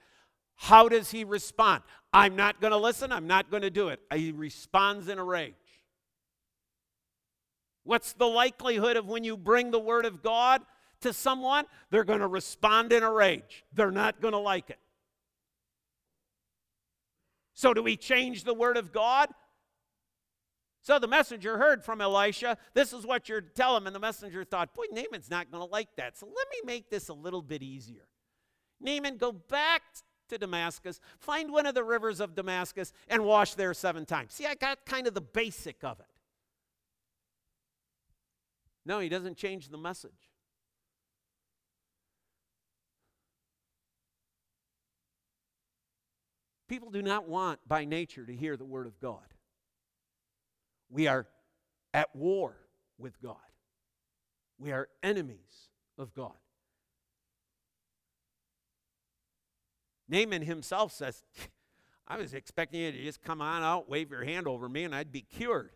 How 0.57 0.89
does 0.89 1.11
he 1.11 1.23
respond? 1.25 1.83
I'm 2.13 2.35
not 2.35 2.61
going 2.61 2.73
to 2.73 2.79
listen. 2.79 3.13
I'm 3.13 3.27
not 3.27 3.51
going 3.51 3.63
to 3.63 3.71
do 3.71 3.89
it. 3.89 4.01
He 4.15 4.33
responds 4.33 5.09
in 5.09 5.19
a 5.19 5.25
rage. 5.25 5.55
What's 7.87 8.12
the 8.12 8.27
likelihood 8.27 8.96
of 8.96 9.07
when 9.07 9.25
you 9.25 9.37
bring 9.37 9.70
the 9.70 9.79
Word 9.79 10.05
of 10.05 10.22
God 10.22 10.62
to 11.01 11.12
someone? 11.12 11.64
They're 11.90 12.05
going 12.05 12.20
to 12.20 12.27
respond 12.27 12.92
in 12.92 13.03
a 13.03 13.11
rage. 13.11 13.64
They're 13.72 13.90
not 13.90 14.20
going 14.20 14.33
to 14.33 14.38
like 14.38 14.70
it. 14.70 14.79
So, 17.55 17.72
do 17.72 17.83
we 17.83 17.96
change 17.96 18.44
the 18.44 18.53
Word 18.53 18.77
of 18.77 18.92
God? 18.92 19.31
So 20.83 21.01
the 21.01 21.09
messenger 21.09 21.59
heard 21.59 21.83
from 21.83 22.01
Elisha, 22.01 22.59
This 22.72 22.92
is 22.92 23.05
what 23.05 23.29
you're 23.29 23.40
telling 23.40 23.55
tell 23.57 23.77
him. 23.77 23.87
And 23.88 23.96
the 23.96 23.99
messenger 23.99 24.44
thought, 24.44 24.72
Boy, 24.72 24.85
Naaman's 24.92 25.29
not 25.29 25.51
going 25.51 25.61
to 25.61 25.68
like 25.68 25.88
that. 25.96 26.16
So 26.16 26.27
let 26.27 26.46
me 26.49 26.59
make 26.64 26.90
this 26.90 27.09
a 27.09 27.12
little 27.12 27.42
bit 27.42 27.61
easier. 27.61 28.07
Naaman, 28.81 29.16
go 29.16 29.33
back 29.33 29.83
to 30.29 30.38
Damascus, 30.38 31.01
find 31.18 31.51
one 31.51 31.66
of 31.66 31.75
the 31.75 31.83
rivers 31.83 32.20
of 32.20 32.37
Damascus, 32.37 32.92
and 33.09 33.25
wash 33.25 33.55
there 33.55 33.75
seven 33.75 34.07
times. 34.07 34.35
See, 34.35 34.46
I 34.46 34.55
got 34.55 34.85
kind 34.87 35.09
of 35.09 35.14
the 35.14 35.20
basic 35.20 35.83
of 35.83 35.99
it. 35.99 36.07
No, 38.87 39.01
he 39.01 39.09
doesn't 39.09 39.37
change 39.37 39.68
the 39.68 39.77
message. 39.77 40.12
People 46.68 46.90
do 46.90 47.03
not 47.03 47.29
want 47.29 47.59
by 47.66 47.85
nature 47.85 48.25
to 48.25 48.35
hear 48.35 48.57
the 48.57 48.64
word 48.64 48.87
of 48.87 49.01
God. 49.01 49.35
We 50.88 51.09
are 51.09 51.27
at 51.92 52.14
war 52.14 52.57
with 52.96 53.20
God. 53.20 53.37
We 54.59 54.70
are 54.70 54.88
enemies 55.03 55.70
of 55.99 56.14
God. 56.14 56.33
Naaman 60.09 60.42
himself 60.42 60.92
says, 60.92 61.25
I 62.07 62.18
was 62.18 62.35
expecting 62.35 62.81
you 62.81 62.92
to 62.92 63.03
just 63.03 63.20
come 63.20 63.42
on 63.42 63.64
out, 63.64 63.88
wave 63.88 64.12
your 64.12 64.22
hand 64.25 64.46
over 64.46 64.68
me, 64.68 64.85
and 64.85 64.94
I'd 64.94 65.11
be 65.11 65.22
cured. 65.22 65.76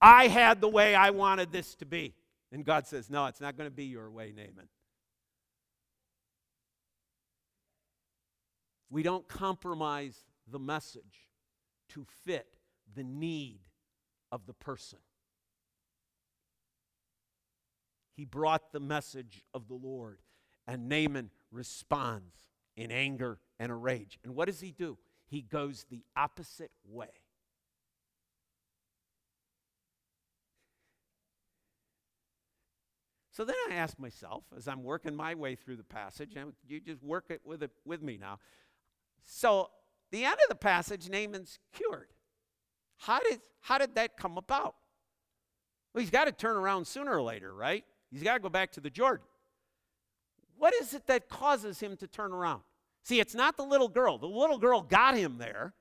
I 0.00 0.28
had 0.28 0.60
the 0.60 0.68
way 0.68 0.94
I 0.94 1.10
wanted 1.10 1.52
this 1.52 1.74
to 1.76 1.86
be. 1.86 2.14
And 2.52 2.64
God 2.64 2.86
says, 2.86 3.10
No, 3.10 3.26
it's 3.26 3.40
not 3.40 3.56
going 3.56 3.68
to 3.68 3.74
be 3.74 3.84
your 3.84 4.10
way, 4.10 4.32
Naaman. 4.34 4.68
We 8.90 9.02
don't 9.02 9.28
compromise 9.28 10.24
the 10.50 10.58
message 10.58 11.28
to 11.90 12.06
fit 12.24 12.46
the 12.94 13.04
need 13.04 13.60
of 14.32 14.46
the 14.46 14.54
person. 14.54 14.98
He 18.16 18.24
brought 18.24 18.72
the 18.72 18.80
message 18.80 19.44
of 19.54 19.68
the 19.68 19.74
Lord, 19.74 20.18
and 20.66 20.88
Naaman 20.88 21.30
responds 21.52 22.34
in 22.76 22.90
anger 22.90 23.38
and 23.58 23.70
a 23.70 23.74
rage. 23.74 24.18
And 24.24 24.34
what 24.34 24.46
does 24.46 24.60
he 24.60 24.72
do? 24.72 24.98
He 25.26 25.42
goes 25.42 25.86
the 25.90 26.02
opposite 26.16 26.72
way. 26.84 27.08
So 33.38 33.44
then 33.44 33.54
I 33.70 33.74
ask 33.74 34.00
myself, 34.00 34.42
as 34.56 34.66
I'm 34.66 34.82
working 34.82 35.14
my 35.14 35.32
way 35.36 35.54
through 35.54 35.76
the 35.76 35.84
passage, 35.84 36.34
and 36.34 36.54
you 36.66 36.80
just 36.80 37.04
work 37.04 37.26
it 37.28 37.40
with 37.44 37.62
it 37.62 37.70
with 37.84 38.02
me 38.02 38.18
now. 38.20 38.40
So 39.24 39.70
the 40.10 40.24
end 40.24 40.34
of 40.42 40.48
the 40.48 40.56
passage, 40.56 41.08
Naaman's 41.08 41.60
cured. 41.72 42.08
How 42.96 43.20
did 43.20 43.40
how 43.60 43.78
did 43.78 43.94
that 43.94 44.16
come 44.16 44.38
about? 44.38 44.74
Well, 45.94 46.00
he's 46.00 46.10
got 46.10 46.24
to 46.24 46.32
turn 46.32 46.56
around 46.56 46.88
sooner 46.88 47.12
or 47.12 47.22
later, 47.22 47.54
right? 47.54 47.84
He's 48.10 48.24
got 48.24 48.34
to 48.34 48.40
go 48.40 48.48
back 48.48 48.72
to 48.72 48.80
the 48.80 48.90
Jordan. 48.90 49.24
What 50.56 50.74
is 50.74 50.92
it 50.92 51.06
that 51.06 51.28
causes 51.28 51.78
him 51.78 51.96
to 51.98 52.08
turn 52.08 52.32
around? 52.32 52.62
See, 53.04 53.20
it's 53.20 53.36
not 53.36 53.56
the 53.56 53.62
little 53.62 53.88
girl. 53.88 54.18
The 54.18 54.26
little 54.26 54.58
girl 54.58 54.82
got 54.82 55.16
him 55.16 55.38
there. 55.38 55.74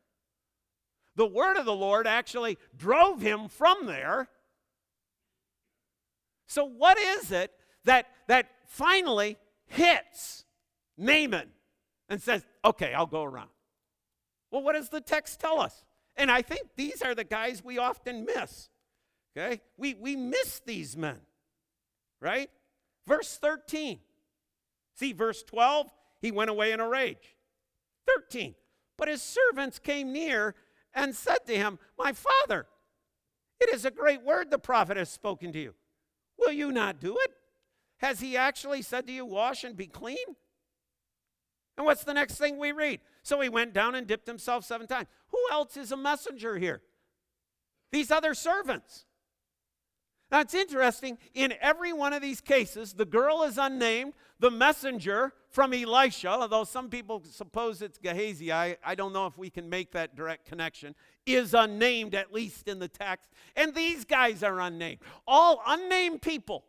The 1.16 1.26
word 1.26 1.58
of 1.58 1.66
the 1.66 1.74
Lord 1.74 2.06
actually 2.06 2.60
drove 2.78 3.20
him 3.20 3.48
from 3.48 3.88
there. 3.88 4.30
So, 6.48 6.64
what 6.64 6.98
is 6.98 7.32
it 7.32 7.52
that, 7.84 8.08
that 8.28 8.48
finally 8.66 9.38
hits 9.66 10.46
Naaman 10.98 11.50
and 12.10 12.22
says, 12.22 12.46
okay, 12.64 12.94
I'll 12.94 13.06
go 13.06 13.24
around? 13.24 13.50
Well, 14.50 14.64
what 14.64 14.74
does 14.74 14.90
the 14.90 15.02
text 15.02 15.40
tell 15.40 15.60
us? 15.60 15.84
And 16.16 16.32
I 16.32 16.42
think 16.42 16.70
these 16.76 17.02
are 17.02 17.14
the 17.14 17.26
guys 17.26 17.64
we 17.64 17.78
often 17.78 18.26
miss. 18.26 18.70
Okay? 19.36 19.62
We, 19.78 19.94
we 19.94 20.16
miss 20.16 20.62
these 20.66 20.98
men, 20.98 21.20
right? 22.22 22.50
Verse 23.06 23.38
13. 23.38 24.00
See, 24.96 25.14
verse 25.14 25.44
12, 25.44 25.92
he 26.22 26.32
went 26.32 26.50
away 26.50 26.72
in 26.72 26.80
a 26.80 26.88
rage. 26.88 27.36
13. 28.08 28.56
But 28.98 29.10
his 29.10 29.22
servants 29.22 29.78
came 29.80 30.12
near 30.12 30.56
and 30.94 31.16
said 31.16 31.46
to 31.46 31.56
him, 31.56 31.78
My 32.00 32.14
father, 32.14 32.66
it 33.60 33.74
is 33.74 33.86
a 33.86 33.92
great 33.92 34.24
word 34.24 34.50
the 34.50 34.58
prophet 34.58 34.98
has 34.98 35.10
spoken 35.10 35.52
to 35.52 35.60
you. 35.60 35.76
Will 36.38 36.52
you 36.52 36.72
not 36.72 37.00
do 37.00 37.18
it? 37.20 37.32
Has 37.98 38.20
he 38.20 38.38
actually 38.38 38.82
said 38.82 39.08
to 39.08 39.14
you, 39.14 39.26
Wash 39.26 39.64
and 39.64 39.76
be 39.76 39.88
clean? 39.88 40.18
And 41.78 41.86
what's 41.86 42.04
the 42.04 42.14
next 42.14 42.36
thing 42.36 42.58
we 42.58 42.72
read? 42.72 43.02
So 43.22 43.40
he 43.40 43.50
went 43.50 43.74
down 43.74 43.96
and 43.96 44.08
dipped 44.08 44.28
himself 44.28 44.66
seven 44.66 44.88
times. 44.88 45.08
Who 45.30 45.40
else 45.52 45.78
is 45.78 45.92
a 45.92 45.98
messenger 45.98 46.58
here? 46.58 46.82
These 47.92 48.12
other 48.12 48.34
servants. 48.34 49.06
Now 50.32 50.42
it's 50.42 50.54
interesting, 50.54 51.18
in 51.34 51.54
every 51.62 51.94
one 51.94 52.12
of 52.12 52.22
these 52.22 52.42
cases, 52.42 52.94
the 52.94 53.06
girl 53.06 53.44
is 53.44 53.58
unnamed, 53.58 54.14
the 54.40 54.52
messenger 54.52 55.34
from 55.50 55.74
Elisha, 55.74 56.28
although 56.28 56.66
some 56.66 56.90
people 56.90 57.24
suppose 57.32 57.82
it's 57.82 57.98
Gehazi, 57.98 58.52
I, 58.52 58.76
I 58.84 58.96
don't 58.96 59.14
know 59.14 59.26
if 59.26 59.38
we 59.38 59.50
can 59.50 59.70
make 59.70 59.94
that 59.94 60.16
direct 60.16 60.46
connection, 60.46 60.96
is 61.28 61.54
unnamed, 61.54 62.16
at 62.16 62.34
least 62.34 62.68
in 62.68 62.80
the 62.80 62.88
text. 62.88 63.30
And 63.56 63.76
these 63.76 64.06
guys 64.06 64.44
are 64.44 64.60
unnamed. 64.62 65.00
All 65.28 65.62
unnamed 65.68 66.22
people. 66.22 66.66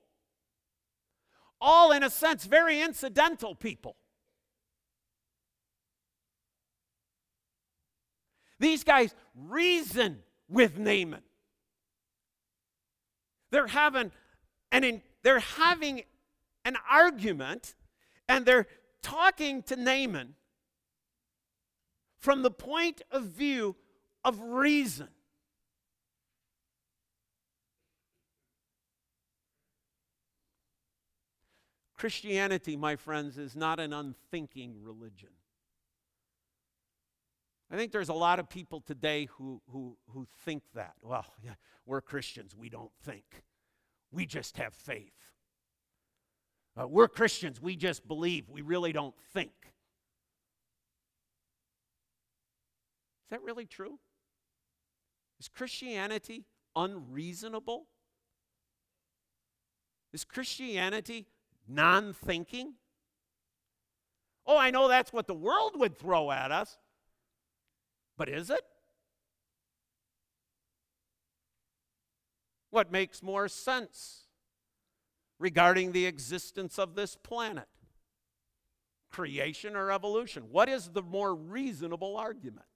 All, 1.61 1.93
in 1.93 2.03
a 2.03 2.11
sense, 2.11 2.45
very 2.45 2.81
incidental 2.81 3.55
people. 3.55 3.97
These 8.61 8.85
guys 8.85 9.15
reason 9.35 10.19
with 10.49 10.79
Naaman. 10.79 11.23
They're 13.51 13.69
having 13.69 14.11
an, 14.73 15.03
they're 15.23 15.39
having 15.39 16.03
an 16.65 16.77
argument 16.91 17.75
and 18.29 18.45
they're 18.45 18.67
talking 19.03 19.63
to 19.65 19.77
Naaman 19.77 20.35
from 22.19 22.43
the 22.43 22.51
point 22.51 23.01
of 23.11 23.25
view 23.25 23.77
of 24.25 24.41
reason. 24.41 25.09
Christianity, 31.97 32.77
my 32.77 32.95
friends, 32.95 33.39
is 33.39 33.57
not 33.57 33.81
an 33.81 33.93
unthinking 33.93 34.77
religion. 34.83 35.31
I 37.71 37.77
think 37.77 37.93
there's 37.93 38.09
a 38.09 38.15
lot 38.15 38.39
of 38.39 38.49
people 38.49 38.81
today 38.81 39.27
who, 39.33 39.61
who, 39.71 39.97
who 40.11 40.27
think 40.45 40.63
that. 40.75 40.95
Well, 41.03 41.27
yeah, 41.45 41.55
we're 41.85 42.01
Christians, 42.01 42.55
we 42.57 42.69
don't 42.69 42.93
think. 43.03 43.25
We 44.11 44.25
just 44.25 44.57
have 44.57 44.75
faith. 44.75 45.13
Uh, 46.81 46.87
we're 46.87 47.09
Christians, 47.09 47.61
we 47.61 47.77
just 47.77 48.07
believe, 48.07 48.49
we 48.49 48.63
really 48.63 48.93
don't 48.93 49.15
think. 49.35 49.51
Is 53.25 53.31
that 53.31 53.43
really 53.43 53.67
true? 53.67 53.99
Is 55.41 55.49
Christianity 55.49 56.45
unreasonable? 56.75 57.87
Is 60.13 60.25
Christianity 60.25 61.27
non 61.69 62.13
thinking? 62.13 62.75
Oh, 64.47 64.57
I 64.57 64.71
know 64.71 64.89
that's 64.89 65.13
what 65.13 65.27
the 65.27 65.35
world 65.35 65.73
would 65.77 65.99
throw 65.99 66.31
at 66.31 66.51
us. 66.51 66.79
But 68.17 68.29
is 68.29 68.51
it? 68.51 68.63
What 72.71 72.91
makes 72.91 73.23
more 73.23 73.49
sense 73.49 74.25
regarding 75.39 75.93
the 75.93 76.07
existence 76.07 76.79
of 76.79 76.95
this 76.95 77.15
planet? 77.15 77.69
Creation 79.11 79.77
or 79.77 79.91
evolution? 79.91 80.45
What 80.51 80.69
is 80.69 80.89
the 80.89 81.03
more 81.03 81.35
reasonable 81.35 82.17
argument? 82.17 82.67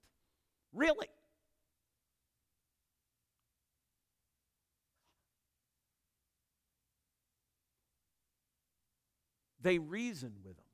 Really? 0.73 1.09
They 9.63 9.79
reason 9.79 10.33
with 10.43 10.57
them. 10.57 10.65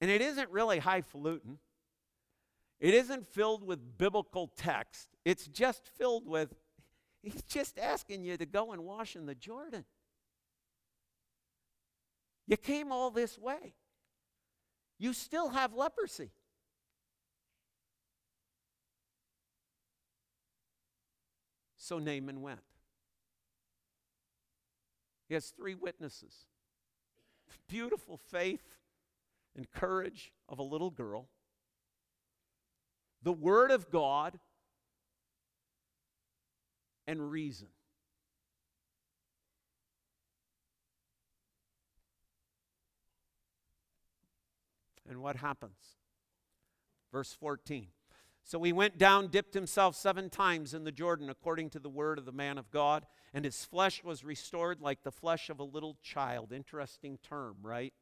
And 0.00 0.10
it 0.10 0.20
isn't 0.20 0.50
really 0.50 0.80
highfalutin. 0.80 1.58
It 2.80 2.94
isn't 2.94 3.28
filled 3.28 3.64
with 3.64 3.96
biblical 3.96 4.48
text. 4.56 5.06
It's 5.24 5.46
just 5.46 5.86
filled 5.86 6.26
with, 6.26 6.52
he's 7.22 7.42
just 7.44 7.78
asking 7.78 8.24
you 8.24 8.36
to 8.36 8.44
go 8.44 8.72
and 8.72 8.84
wash 8.84 9.14
in 9.14 9.26
the 9.26 9.36
Jordan. 9.36 9.84
You 12.48 12.56
came 12.56 12.90
all 12.90 13.12
this 13.12 13.38
way. 13.38 13.74
You 14.98 15.12
still 15.12 15.50
have 15.50 15.72
leprosy. 15.72 16.32
So 21.76 22.00
Naaman 22.00 22.42
went. 22.42 22.60
He 25.32 25.34
has 25.34 25.48
three 25.48 25.74
witnesses 25.74 26.44
beautiful 27.66 28.18
faith, 28.18 28.76
and 29.56 29.70
courage 29.70 30.30
of 30.46 30.58
a 30.58 30.62
little 30.62 30.90
girl, 30.90 31.30
the 33.22 33.32
Word 33.32 33.70
of 33.70 33.90
God, 33.90 34.38
and 37.06 37.30
reason. 37.30 37.68
And 45.08 45.22
what 45.22 45.36
happens? 45.36 45.96
Verse 47.10 47.32
14. 47.32 47.86
So 48.44 48.62
he 48.62 48.72
went 48.72 48.98
down, 48.98 49.28
dipped 49.28 49.54
himself 49.54 49.94
seven 49.96 50.28
times 50.28 50.74
in 50.74 50.84
the 50.84 50.92
Jordan, 50.92 51.30
according 51.30 51.70
to 51.70 51.78
the 51.78 51.88
word 51.88 52.18
of 52.18 52.24
the 52.24 52.32
man 52.32 52.58
of 52.58 52.70
God, 52.70 53.06
and 53.32 53.44
his 53.44 53.64
flesh 53.64 54.02
was 54.02 54.24
restored 54.24 54.80
like 54.80 55.02
the 55.02 55.12
flesh 55.12 55.48
of 55.48 55.60
a 55.60 55.64
little 55.64 55.96
child. 56.02 56.52
Interesting 56.52 57.18
term, 57.22 57.56
right? 57.62 57.92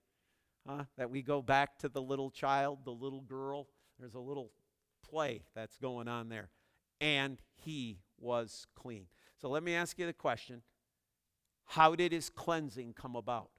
Huh? 0.66 0.84
That 0.96 1.10
we 1.10 1.22
go 1.22 1.42
back 1.42 1.78
to 1.80 1.88
the 1.88 2.02
little 2.02 2.30
child, 2.30 2.80
the 2.84 2.90
little 2.90 3.20
girl. 3.20 3.68
There's 3.98 4.14
a 4.14 4.20
little 4.20 4.50
play 5.08 5.42
that's 5.54 5.76
going 5.76 6.08
on 6.08 6.28
there. 6.28 6.48
And 7.00 7.38
he 7.54 8.00
was 8.18 8.66
clean. 8.74 9.06
So 9.40 9.48
let 9.48 9.62
me 9.62 9.74
ask 9.74 9.98
you 9.98 10.06
the 10.06 10.12
question 10.12 10.62
How 11.66 11.94
did 11.94 12.12
his 12.12 12.30
cleansing 12.30 12.94
come 12.94 13.14
about? 13.14 13.50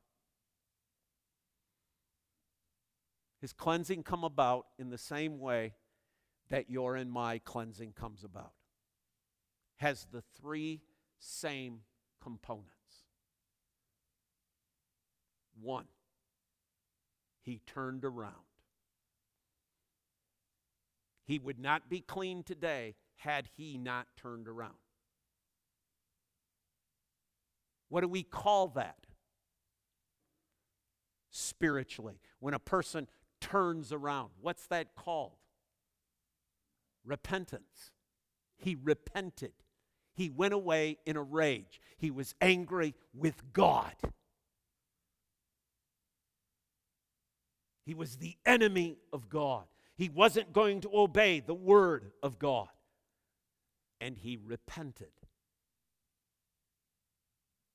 His 3.39 3.53
cleansing 3.53 4.03
come 4.03 4.23
about 4.23 4.67
in 4.77 4.89
the 4.89 4.99
same 4.99 5.39
way 5.39 5.73
that 6.51 6.69
your 6.69 6.97
and 6.97 7.09
my 7.09 7.39
cleansing 7.39 7.93
comes 7.93 8.23
about. 8.25 8.51
Has 9.77 10.05
the 10.11 10.21
three 10.39 10.81
same 11.17 11.79
components. 12.21 12.67
One, 15.59 15.85
he 17.41 17.61
turned 17.65 18.03
around. 18.03 18.35
He 21.25 21.39
would 21.39 21.57
not 21.57 21.89
be 21.89 22.01
clean 22.01 22.43
today 22.43 22.95
had 23.15 23.47
he 23.55 23.77
not 23.77 24.07
turned 24.17 24.49
around. 24.49 24.75
What 27.87 28.01
do 28.01 28.09
we 28.09 28.23
call 28.23 28.67
that? 28.69 29.07
Spiritually. 31.29 32.19
When 32.39 32.53
a 32.53 32.59
person 32.59 33.07
turns 33.39 33.93
around, 33.93 34.31
what's 34.41 34.67
that 34.67 34.95
called? 34.95 35.40
Repentance. 37.05 37.91
He 38.57 38.75
repented. 38.75 39.53
he 40.13 40.29
went 40.29 40.53
away 40.53 40.97
in 41.05 41.15
a 41.15 41.23
rage. 41.23 41.81
He 41.97 42.11
was 42.11 42.35
angry 42.41 42.93
with 43.13 43.53
God. 43.53 43.95
He 47.85 47.93
was 47.93 48.17
the 48.17 48.37
enemy 48.45 48.97
of 49.11 49.29
God. 49.29 49.63
He 49.95 50.09
wasn't 50.09 50.53
going 50.53 50.81
to 50.81 50.89
obey 50.93 51.39
the 51.39 51.53
word 51.53 52.11
of 52.21 52.39
God. 52.39 52.69
And 53.99 54.17
he 54.17 54.37
repented. 54.43 55.11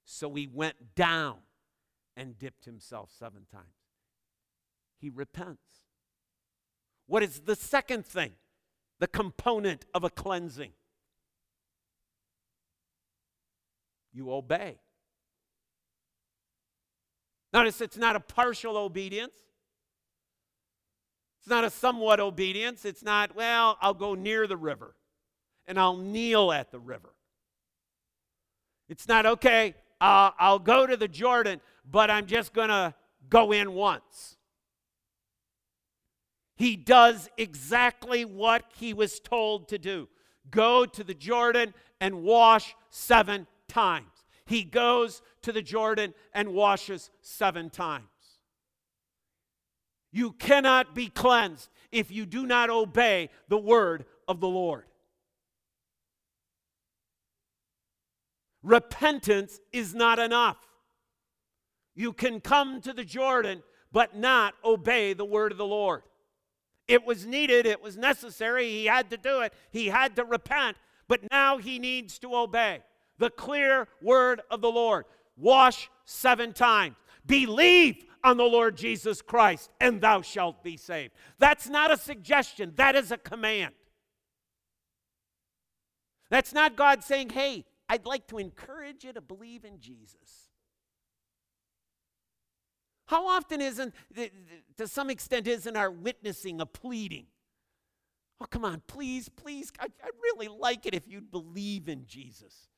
So 0.05 0.33
he 0.35 0.47
went 0.47 0.95
down 0.95 1.39
and 2.17 2.39
dipped 2.39 2.65
himself 2.65 3.11
seven 3.19 3.47
times. 3.51 3.67
He 4.99 5.11
repents. 5.11 5.61
What 7.07 7.23
is 7.23 7.41
the 7.41 7.57
second 7.57 8.07
thing? 8.07 8.33
The 8.99 9.07
component 9.07 9.85
of 9.95 10.05
a 10.05 10.11
cleansing. 10.11 10.73
You 14.13 14.33
obey. 14.33 14.79
Notice 17.53 17.81
it's 17.81 17.97
not 17.97 18.17
a 18.17 18.21
partial 18.21 18.77
obedience. 18.77 19.33
It's 21.41 21.49
not 21.49 21.65
a 21.65 21.71
somewhat 21.71 22.19
obedience. 22.19 22.85
It's 22.85 23.03
not, 23.03 23.37
well, 23.37 23.79
I'll 23.81 23.95
go 23.95 24.15
near 24.15 24.47
the 24.47 24.57
river 24.57 24.97
and 25.67 25.79
I'll 25.79 25.97
kneel 25.97 26.51
at 26.53 26.71
the 26.71 26.79
river. 26.79 27.15
It's 28.89 29.09
not, 29.09 29.27
okay, 29.27 29.75
uh, 30.01 30.31
I'll 30.39 30.59
go 30.59 30.87
to 30.87 30.97
the 30.97 31.09
Jordan, 31.09 31.61
but 31.89 32.11
I'm 32.11 32.27
just 32.27 32.53
going 32.53 32.69
to 32.69 32.95
go 33.29 33.53
in 33.53 33.73
once. 33.73 34.36
He 36.57 36.75
does 36.75 37.29
exactly 37.37 38.25
what 38.25 38.65
he 38.77 38.95
was 38.95 39.21
told 39.21 39.69
to 39.69 39.79
do 39.79 40.09
go 40.51 40.87
to 40.87 41.05
the 41.05 41.15
Jordan 41.15 41.75
and 42.01 42.23
wash 42.23 42.75
seven 42.91 43.47
times. 43.69 44.25
He 44.47 44.63
goes 44.63 45.23
to 45.43 45.53
the 45.53 45.63
Jordan 45.63 46.15
and 46.33 46.55
washes 46.55 47.11
seven 47.21 47.69
times. 47.69 48.05
You 50.13 50.33
cannot 50.33 50.95
be 50.95 51.09
cleansed 51.09 51.69
if 51.93 52.11
you 52.11 52.27
do 52.27 52.47
not 52.47 52.71
obey 52.71 53.29
the 53.49 53.59
word 53.59 54.07
of 54.29 54.41
the 54.41 54.49
Lord. 54.49 54.85
Repentance 58.63 59.61
is 59.73 59.95
not 59.95 60.19
enough. 60.19 60.59
You 61.95 62.13
can 62.13 62.41
come 62.41 62.81
to 62.83 62.93
the 62.93 63.05
Jordan, 63.05 63.63
but 63.93 64.17
not 64.17 64.55
obey 64.65 65.13
the 65.13 65.25
word 65.25 65.53
of 65.53 65.59
the 65.59 65.67
Lord. 65.67 66.03
It 66.89 67.05
was 67.05 67.27
needed, 67.27 67.67
it 67.67 67.83
was 67.83 67.97
necessary, 67.97 68.69
he 68.69 68.87
had 68.87 69.11
to 69.11 69.17
do 69.17 69.41
it, 69.41 69.53
he 69.71 69.89
had 69.89 70.15
to 70.17 70.25
repent, 70.25 70.77
but 71.09 71.21
now 71.31 71.59
he 71.59 71.79
needs 71.79 72.19
to 72.21 72.35
obey 72.35 72.83
the 73.19 73.31
clear 73.31 73.89
word 74.01 74.43
of 74.51 74.61
the 74.61 74.71
Lord. 74.71 75.05
Wash 75.37 75.91
seven 76.05 76.53
times. 76.53 76.97
Believe 77.27 78.05
on 78.23 78.37
the 78.37 78.45
Lord 78.45 78.77
Jesus 78.77 79.21
Christ, 79.21 79.71
and 79.81 80.01
thou 80.01 80.23
shalt 80.23 80.63
be 80.63 80.77
saved. 80.77 81.13
That's 81.39 81.69
not 81.69 81.91
a 81.91 81.97
suggestion, 81.97 82.73
that 82.77 82.95
is 82.95 83.11
a 83.11 83.19
command. 83.19 83.75
That's 86.31 86.53
not 86.53 86.77
God 86.77 87.05
saying, 87.05 87.31
hey, 87.31 87.65
I'd 87.89 88.07
like 88.07 88.27
to 88.29 88.39
encourage 88.39 89.05
you 89.05 89.13
to 89.13 89.21
believe 89.21 89.65
in 89.65 89.79
Jesus. 89.81 90.46
How 93.07 93.29
often 93.29 93.61
isn't, 93.61 93.95
to 94.77 94.89
some 94.89 95.11
extent, 95.11 95.47
isn't 95.47 95.77
our 95.77 95.91
witnessing 95.91 96.61
a 96.61 96.67
pleading? 96.67 97.27
Oh, 98.41 98.47
come 98.47 98.65
on, 98.65 98.83
please, 98.87 99.29
please, 99.29 99.73
I'd 99.81 99.93
really 100.23 100.49
like 100.49 100.87
it 100.87 100.95
if 100.95 101.09
you'd 101.09 101.31
believe 101.31 101.89
in 101.89 102.07
Jesus. 102.07 102.69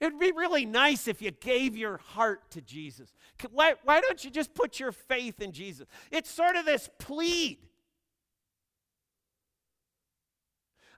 It'd 0.00 0.18
be 0.18 0.32
really 0.32 0.66
nice 0.66 1.06
if 1.06 1.22
you 1.22 1.30
gave 1.30 1.76
your 1.76 1.98
heart 1.98 2.50
to 2.52 2.60
Jesus. 2.60 3.12
Why, 3.50 3.74
why 3.84 4.00
don't 4.00 4.24
you 4.24 4.30
just 4.30 4.54
put 4.54 4.80
your 4.80 4.92
faith 4.92 5.40
in 5.40 5.52
Jesus? 5.52 5.86
It's 6.10 6.30
sort 6.30 6.56
of 6.56 6.64
this 6.64 6.88
plead. 6.98 7.58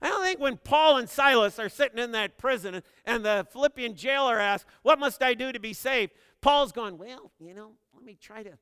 I 0.01 0.09
don't 0.09 0.23
think 0.23 0.41
when 0.41 0.57
Paul 0.57 0.99
and 0.99 1.09
Silas 1.09 1.59
are 1.59 1.69
sitting 1.69 1.99
in 1.99 2.13
that 2.13 2.39
prison 2.39 2.83
and 3.05 3.25
the 3.25 3.47
Philippian 3.51 3.95
jailer 3.95 4.39
asks, 4.39 4.69
What 4.83 4.99
must 4.99 5.23
I 5.23 5.35
do 5.35 5.53
to 5.53 5.61
be 5.61 5.73
saved? 5.73 6.13
Paul's 6.41 6.73
going, 6.73 6.99
Well, 6.99 7.33
you 7.41 7.55
know, 7.55 7.73
me 8.07 8.17
try 8.21 8.43
to 8.43 8.53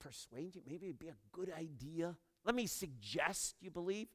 persuade 0.00 0.54
you. 0.54 0.62
Maybe 0.66 0.86
it'd 0.86 0.98
be 0.98 1.08
a 1.08 1.16
good 1.32 1.52
idea. 1.56 2.16
Let 2.44 2.54
me 2.54 2.66
suggest 2.66 3.56
you 3.60 3.70
believe. 3.70 4.08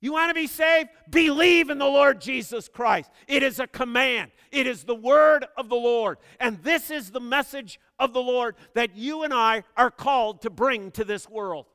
You 0.00 0.12
want 0.12 0.30
to 0.30 0.34
be 0.34 0.48
saved? 0.48 0.88
Believe 1.10 1.70
in 1.70 1.78
the 1.78 1.86
Lord 1.86 2.20
Jesus 2.20 2.68
Christ. 2.68 3.10
It 3.28 3.42
is 3.42 3.60
a 3.60 3.68
command, 3.68 4.32
it 4.50 4.66
is 4.66 4.84
the 4.84 4.94
word 4.94 5.46
of 5.56 5.68
the 5.68 5.76
Lord. 5.76 6.18
And 6.40 6.62
this 6.62 6.90
is 6.90 7.10
the 7.10 7.20
message 7.20 7.78
of 7.98 8.12
the 8.12 8.20
Lord 8.20 8.56
that 8.74 8.96
you 8.96 9.22
and 9.22 9.32
I 9.32 9.62
are 9.76 9.90
called 9.90 10.42
to 10.42 10.50
bring 10.50 10.90
to 10.92 11.04
this 11.04 11.28
world. 11.28 11.66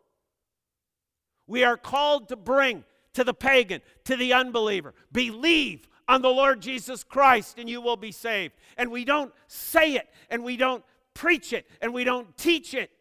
We 1.47 1.63
are 1.63 1.77
called 1.77 2.27
to 2.29 2.35
bring 2.35 2.83
to 3.13 3.23
the 3.23 3.33
pagan, 3.33 3.81
to 4.03 4.17
the 4.17 4.33
unbeliever. 4.33 4.93
Believe 5.11 5.87
on 6.07 6.21
the 6.21 6.29
Lord 6.29 6.61
Jesus 6.61 7.03
Christ 7.03 7.57
and 7.57 7.69
you 7.69 7.81
will 7.81 7.95
be 7.95 8.11
saved. 8.11 8.53
And 8.77 8.91
we 8.91 9.05
don't 9.05 9.33
say 9.47 9.93
it, 9.93 10.07
and 10.29 10.43
we 10.43 10.57
don't 10.57 10.83
preach 11.17 11.53
it, 11.53 11.67
and 11.81 11.93
we 11.93 12.03
don't 12.03 12.37
teach 12.37 12.73
it 12.73 12.91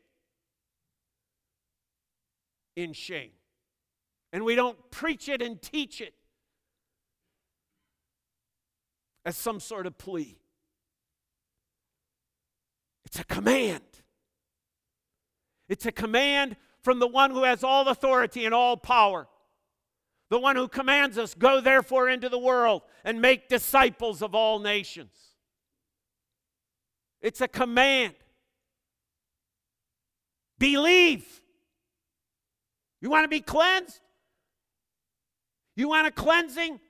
in 2.77 2.93
shame 2.93 3.31
and 4.37 4.45
we 4.45 4.55
don't 4.55 4.91
preach 4.91 5.31
it 5.31 5.41
and 5.41 5.63
teach 5.63 6.03
it 6.03 6.13
as 9.25 9.35
some 9.35 9.59
sort 9.61 9.87
of 9.87 9.97
plea. 9.97 10.39
It's 13.07 13.19
a 13.19 13.25
command. 13.25 13.81
It's 15.71 15.87
a 15.87 15.93
command 15.93 16.57
from 16.83 16.99
the 16.99 17.07
one 17.07 17.31
who 17.31 17.45
has 17.45 17.65
all 17.65 17.89
authority 17.89 18.45
and 18.45 18.55
all 18.55 18.77
power. 18.77 19.27
The 20.29 20.39
one 20.39 20.57
who 20.57 20.69
commands 20.69 21.17
us, 21.17 21.33
Go 21.33 21.63
therefore 21.63 22.09
into 22.09 22.29
the 22.29 22.39
world 22.39 22.83
and 23.05 23.23
make 23.23 23.49
disciples 23.49 24.21
of 24.21 24.35
all 24.35 24.59
nations. 24.59 25.36
It's 27.21 27.41
a 27.41 27.49
command. 27.49 28.15
Believe. 30.59 31.41
You 33.01 33.11
want 33.11 33.25
to 33.25 33.29
be 33.29 33.41
cleansed? 33.41 34.01
You 35.75 35.89
want 35.89 36.07
a 36.07 36.11
cleansing? 36.11 36.81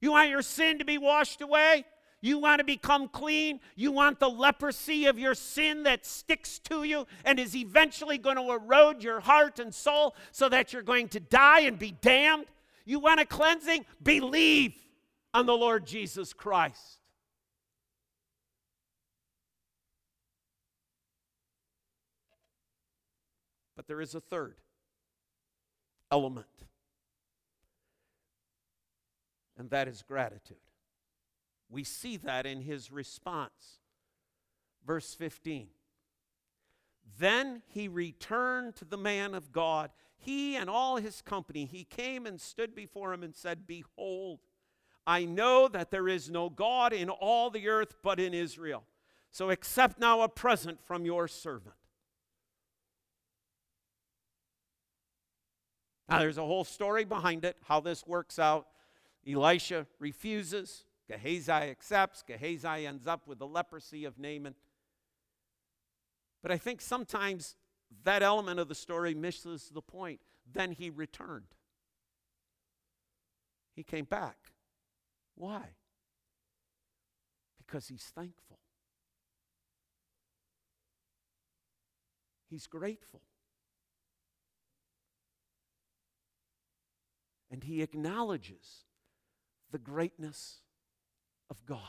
You 0.00 0.12
want 0.12 0.30
your 0.30 0.42
sin 0.42 0.78
to 0.78 0.84
be 0.84 0.98
washed 0.98 1.42
away? 1.42 1.84
You 2.22 2.38
want 2.38 2.58
to 2.58 2.64
become 2.64 3.08
clean? 3.08 3.60
You 3.76 3.92
want 3.92 4.18
the 4.18 4.28
leprosy 4.28 5.06
of 5.06 5.18
your 5.18 5.34
sin 5.34 5.84
that 5.84 6.04
sticks 6.04 6.58
to 6.60 6.84
you 6.84 7.06
and 7.24 7.38
is 7.38 7.56
eventually 7.56 8.18
going 8.18 8.36
to 8.36 8.52
erode 8.52 9.02
your 9.02 9.20
heart 9.20 9.58
and 9.58 9.74
soul 9.74 10.14
so 10.30 10.48
that 10.48 10.72
you're 10.72 10.82
going 10.82 11.08
to 11.08 11.20
die 11.20 11.60
and 11.60 11.78
be 11.78 11.92
damned? 11.92 12.46
You 12.84 12.98
want 12.98 13.20
a 13.20 13.26
cleansing? 13.26 13.86
Believe 14.02 14.74
on 15.32 15.46
the 15.46 15.56
Lord 15.56 15.86
Jesus 15.86 16.32
Christ. 16.32 16.98
But 23.76 23.79
there 23.90 24.00
is 24.00 24.14
a 24.14 24.20
third 24.20 24.54
element 26.12 26.46
and 29.60 29.68
that 29.70 29.88
is 29.88 30.02
gratitude. 30.02 30.56
We 31.68 31.84
see 31.84 32.16
that 32.18 32.46
in 32.46 32.62
his 32.62 32.92
response. 32.92 33.80
Verse 34.86 35.12
15. 35.12 35.66
Then 37.18 37.62
he 37.66 37.88
returned 37.88 38.76
to 38.76 38.86
the 38.86 38.96
man 38.96 39.34
of 39.34 39.52
God, 39.52 39.90
he 40.16 40.56
and 40.56 40.70
all 40.70 40.96
his 40.96 41.20
company. 41.20 41.66
He 41.66 41.84
came 41.84 42.26
and 42.26 42.40
stood 42.40 42.74
before 42.74 43.12
him 43.12 43.22
and 43.24 43.34
said, 43.34 43.66
Behold, 43.66 44.38
I 45.04 45.26
know 45.26 45.68
that 45.68 45.90
there 45.90 46.08
is 46.08 46.30
no 46.30 46.48
God 46.48 46.92
in 46.92 47.10
all 47.10 47.50
the 47.50 47.68
earth 47.68 47.96
but 48.02 48.20
in 48.20 48.32
Israel. 48.34 48.84
So 49.30 49.50
accept 49.50 49.98
now 49.98 50.22
a 50.22 50.28
present 50.28 50.80
from 50.80 51.04
your 51.04 51.26
servant. 51.26 51.74
Now, 56.10 56.18
there's 56.18 56.38
a 56.38 56.44
whole 56.44 56.64
story 56.64 57.04
behind 57.04 57.44
it, 57.44 57.56
how 57.62 57.78
this 57.78 58.04
works 58.04 58.40
out. 58.40 58.66
Elisha 59.26 59.86
refuses. 60.00 60.84
Gehazi 61.08 61.52
accepts. 61.52 62.22
Gehazi 62.22 62.86
ends 62.86 63.06
up 63.06 63.28
with 63.28 63.38
the 63.38 63.46
leprosy 63.46 64.04
of 64.04 64.18
Naaman. 64.18 64.56
But 66.42 66.50
I 66.50 66.58
think 66.58 66.80
sometimes 66.80 67.54
that 68.02 68.24
element 68.24 68.58
of 68.58 68.68
the 68.68 68.74
story 68.74 69.14
misses 69.14 69.70
the 69.72 69.82
point. 69.82 70.20
Then 70.52 70.72
he 70.72 70.90
returned. 70.90 71.54
He 73.76 73.84
came 73.84 74.04
back. 74.04 74.36
Why? 75.36 75.62
Because 77.58 77.86
he's 77.86 78.10
thankful. 78.14 78.58
He's 82.48 82.66
grateful. 82.66 83.22
And 87.50 87.64
he 87.64 87.82
acknowledges 87.82 88.84
the 89.70 89.78
greatness 89.78 90.60
of 91.48 91.64
God. 91.66 91.80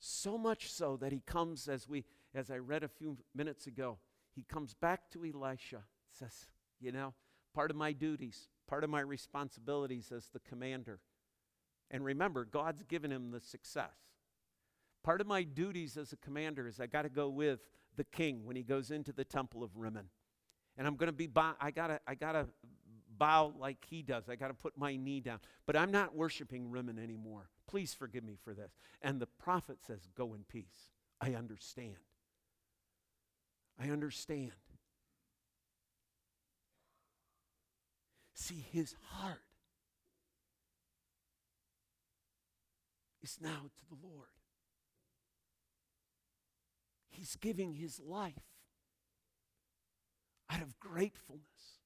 So 0.00 0.38
much 0.38 0.70
so 0.70 0.96
that 0.96 1.12
he 1.12 1.20
comes, 1.20 1.68
as 1.68 1.88
we 1.88 2.04
as 2.34 2.50
I 2.50 2.58
read 2.58 2.82
a 2.82 2.88
few 2.88 3.16
minutes 3.34 3.66
ago, 3.66 3.98
he 4.34 4.42
comes 4.42 4.74
back 4.74 5.10
to 5.10 5.24
Elisha, 5.24 5.82
says, 6.10 6.46
You 6.80 6.92
know, 6.92 7.14
part 7.54 7.70
of 7.70 7.76
my 7.76 7.92
duties, 7.92 8.48
part 8.68 8.84
of 8.84 8.90
my 8.90 9.00
responsibilities 9.00 10.12
as 10.14 10.28
the 10.28 10.40
commander. 10.40 11.00
And 11.90 12.04
remember, 12.04 12.44
God's 12.44 12.82
given 12.82 13.10
him 13.10 13.30
the 13.30 13.40
success. 13.40 13.96
Part 15.02 15.20
of 15.20 15.26
my 15.26 15.42
duties 15.42 15.96
as 15.96 16.12
a 16.12 16.16
commander 16.16 16.68
is 16.68 16.80
I 16.80 16.86
got 16.86 17.02
to 17.02 17.08
go 17.08 17.28
with 17.28 17.60
the 17.96 18.04
king 18.04 18.44
when 18.44 18.56
he 18.56 18.62
goes 18.62 18.90
into 18.90 19.12
the 19.12 19.24
temple 19.24 19.62
of 19.62 19.76
Rimmon. 19.76 20.10
And 20.76 20.86
I'm 20.86 20.96
going 20.96 21.08
to 21.08 21.12
be, 21.12 21.26
bow, 21.26 21.54
I 21.60 21.70
got 21.70 21.88
to 21.88 22.00
I 22.06 22.14
gotta 22.14 22.46
bow 23.18 23.52
like 23.58 23.84
he 23.88 24.02
does. 24.02 24.28
I 24.28 24.36
got 24.36 24.48
to 24.48 24.54
put 24.54 24.76
my 24.76 24.96
knee 24.96 25.20
down. 25.20 25.40
But 25.66 25.76
I'm 25.76 25.90
not 25.90 26.14
worshiping 26.14 26.70
Rimmon 26.70 26.98
anymore. 26.98 27.48
Please 27.66 27.94
forgive 27.94 28.24
me 28.24 28.36
for 28.42 28.54
this. 28.54 28.72
And 29.02 29.20
the 29.20 29.26
prophet 29.26 29.78
says, 29.86 30.08
Go 30.16 30.34
in 30.34 30.44
peace. 30.48 30.90
I 31.20 31.34
understand. 31.34 31.96
I 33.80 33.90
understand. 33.90 34.52
See, 38.34 38.64
his 38.72 38.94
heart 39.10 39.42
is 43.22 43.38
now 43.40 43.70
to 43.74 43.88
the 43.90 44.06
Lord. 44.06 44.28
He's 47.10 47.36
giving 47.36 47.74
his 47.74 48.00
life 48.00 48.34
out 50.50 50.62
of 50.62 50.78
gratefulness 50.78 51.77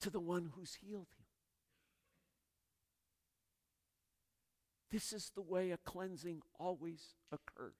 to 0.00 0.10
the 0.10 0.20
one 0.20 0.52
who's 0.54 0.74
healed 0.74 1.08
him. 1.18 1.26
This 4.90 5.12
is 5.12 5.30
the 5.34 5.42
way 5.42 5.70
a 5.70 5.76
cleansing 5.76 6.42
always 6.58 7.14
occurs. 7.32 7.74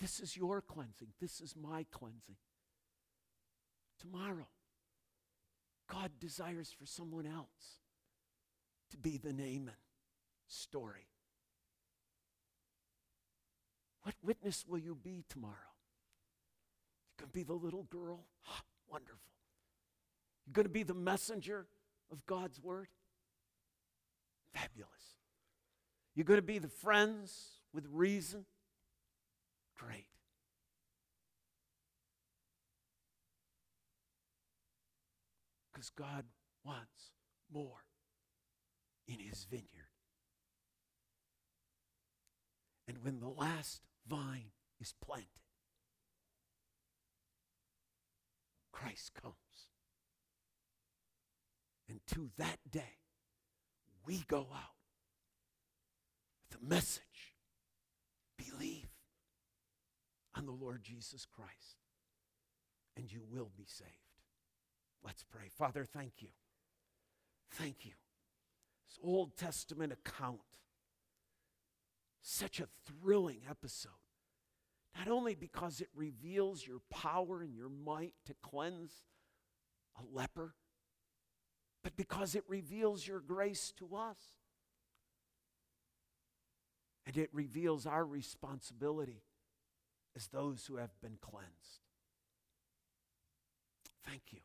This 0.00 0.18
is 0.18 0.36
your 0.36 0.62
cleansing. 0.62 1.08
This 1.20 1.40
is 1.40 1.54
my 1.54 1.84
cleansing. 1.90 2.36
Tomorrow, 4.00 4.48
God 5.88 6.12
desires 6.18 6.74
for 6.76 6.86
someone 6.86 7.26
else 7.26 7.80
to 8.90 8.96
be 8.96 9.18
the 9.18 9.32
Naaman 9.32 9.74
story. 10.48 11.06
What 14.02 14.14
witness 14.22 14.64
will 14.66 14.78
you 14.78 14.94
be 14.94 15.24
tomorrow? 15.28 15.69
Going 17.20 17.28
to 17.28 17.34
be 17.34 17.42
the 17.42 17.52
little 17.52 17.82
girl? 17.90 18.24
Wonderful. 18.90 19.18
You're 20.46 20.54
going 20.54 20.64
to 20.64 20.70
be 20.70 20.84
the 20.84 20.94
messenger 20.94 21.66
of 22.10 22.24
God's 22.24 22.58
word? 22.62 22.88
Fabulous. 24.54 24.88
You're 26.14 26.24
going 26.24 26.38
to 26.38 26.46
be 26.46 26.58
the 26.58 26.68
friends 26.68 27.60
with 27.74 27.84
reason? 27.90 28.46
Great. 29.78 30.06
Because 35.70 35.90
God 35.90 36.24
wants 36.64 37.12
more 37.52 37.84
in 39.06 39.18
his 39.18 39.44
vineyard. 39.44 39.66
And 42.88 43.04
when 43.04 43.20
the 43.20 43.28
last 43.28 43.82
vine 44.08 44.52
is 44.80 44.94
planted, 45.04 45.28
Christ 48.72 49.12
comes. 49.20 49.34
And 51.88 52.00
to 52.08 52.30
that 52.38 52.58
day, 52.70 52.98
we 54.06 54.24
go 54.28 54.46
out 54.52 54.76
with 56.50 56.60
the 56.60 56.66
message 56.66 57.34
believe 58.36 58.88
on 60.36 60.46
the 60.46 60.52
Lord 60.52 60.82
Jesus 60.82 61.26
Christ, 61.26 61.76
and 62.96 63.10
you 63.12 63.20
will 63.30 63.50
be 63.56 63.66
saved. 63.66 63.90
Let's 65.04 65.24
pray. 65.24 65.48
Father, 65.56 65.84
thank 65.84 66.14
you. 66.18 66.28
Thank 67.52 67.84
you. 67.84 67.92
This 68.86 68.98
Old 69.02 69.36
Testament 69.36 69.92
account, 69.92 70.40
such 72.22 72.60
a 72.60 72.68
thrilling 72.86 73.40
episode. 73.48 73.92
Not 74.96 75.08
only 75.08 75.34
because 75.34 75.80
it 75.80 75.88
reveals 75.94 76.66
your 76.66 76.80
power 76.90 77.42
and 77.42 77.54
your 77.54 77.68
might 77.68 78.14
to 78.26 78.34
cleanse 78.42 78.92
a 79.96 80.02
leper, 80.16 80.54
but 81.82 81.96
because 81.96 82.34
it 82.34 82.44
reveals 82.48 83.06
your 83.06 83.20
grace 83.20 83.72
to 83.78 83.96
us. 83.96 84.18
And 87.06 87.16
it 87.16 87.30
reveals 87.32 87.86
our 87.86 88.04
responsibility 88.04 89.22
as 90.14 90.26
those 90.28 90.66
who 90.66 90.76
have 90.76 91.00
been 91.00 91.18
cleansed. 91.20 91.80
Thank 94.06 94.22
you 94.30 94.40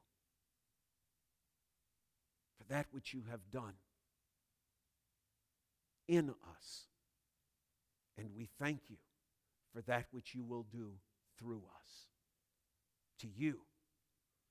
for 2.57 2.63
that 2.73 2.87
which 2.91 3.13
you 3.13 3.23
have 3.29 3.51
done 3.51 3.73
in 6.07 6.29
us. 6.29 6.85
And 8.17 8.29
we 8.37 8.47
thank 8.59 8.81
you 8.89 8.97
for 9.75 9.81
that 9.81 10.05
which 10.11 10.33
you 10.33 10.43
will 10.43 10.65
do 10.71 10.91
through 11.37 11.63
us. 11.81 12.07
To 13.19 13.27
you 13.27 13.59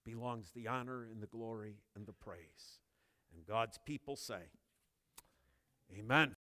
belongs 0.05 0.51
the 0.55 0.69
honor 0.69 1.05
and 1.11 1.23
the 1.23 1.27
glory 1.27 1.77
and 1.97 2.07
the 2.07 2.13
praise. 2.13 2.81
And 3.35 3.47
God's 3.47 3.79
people 3.87 4.17
say, 4.17 4.51
Amen. 5.99 6.37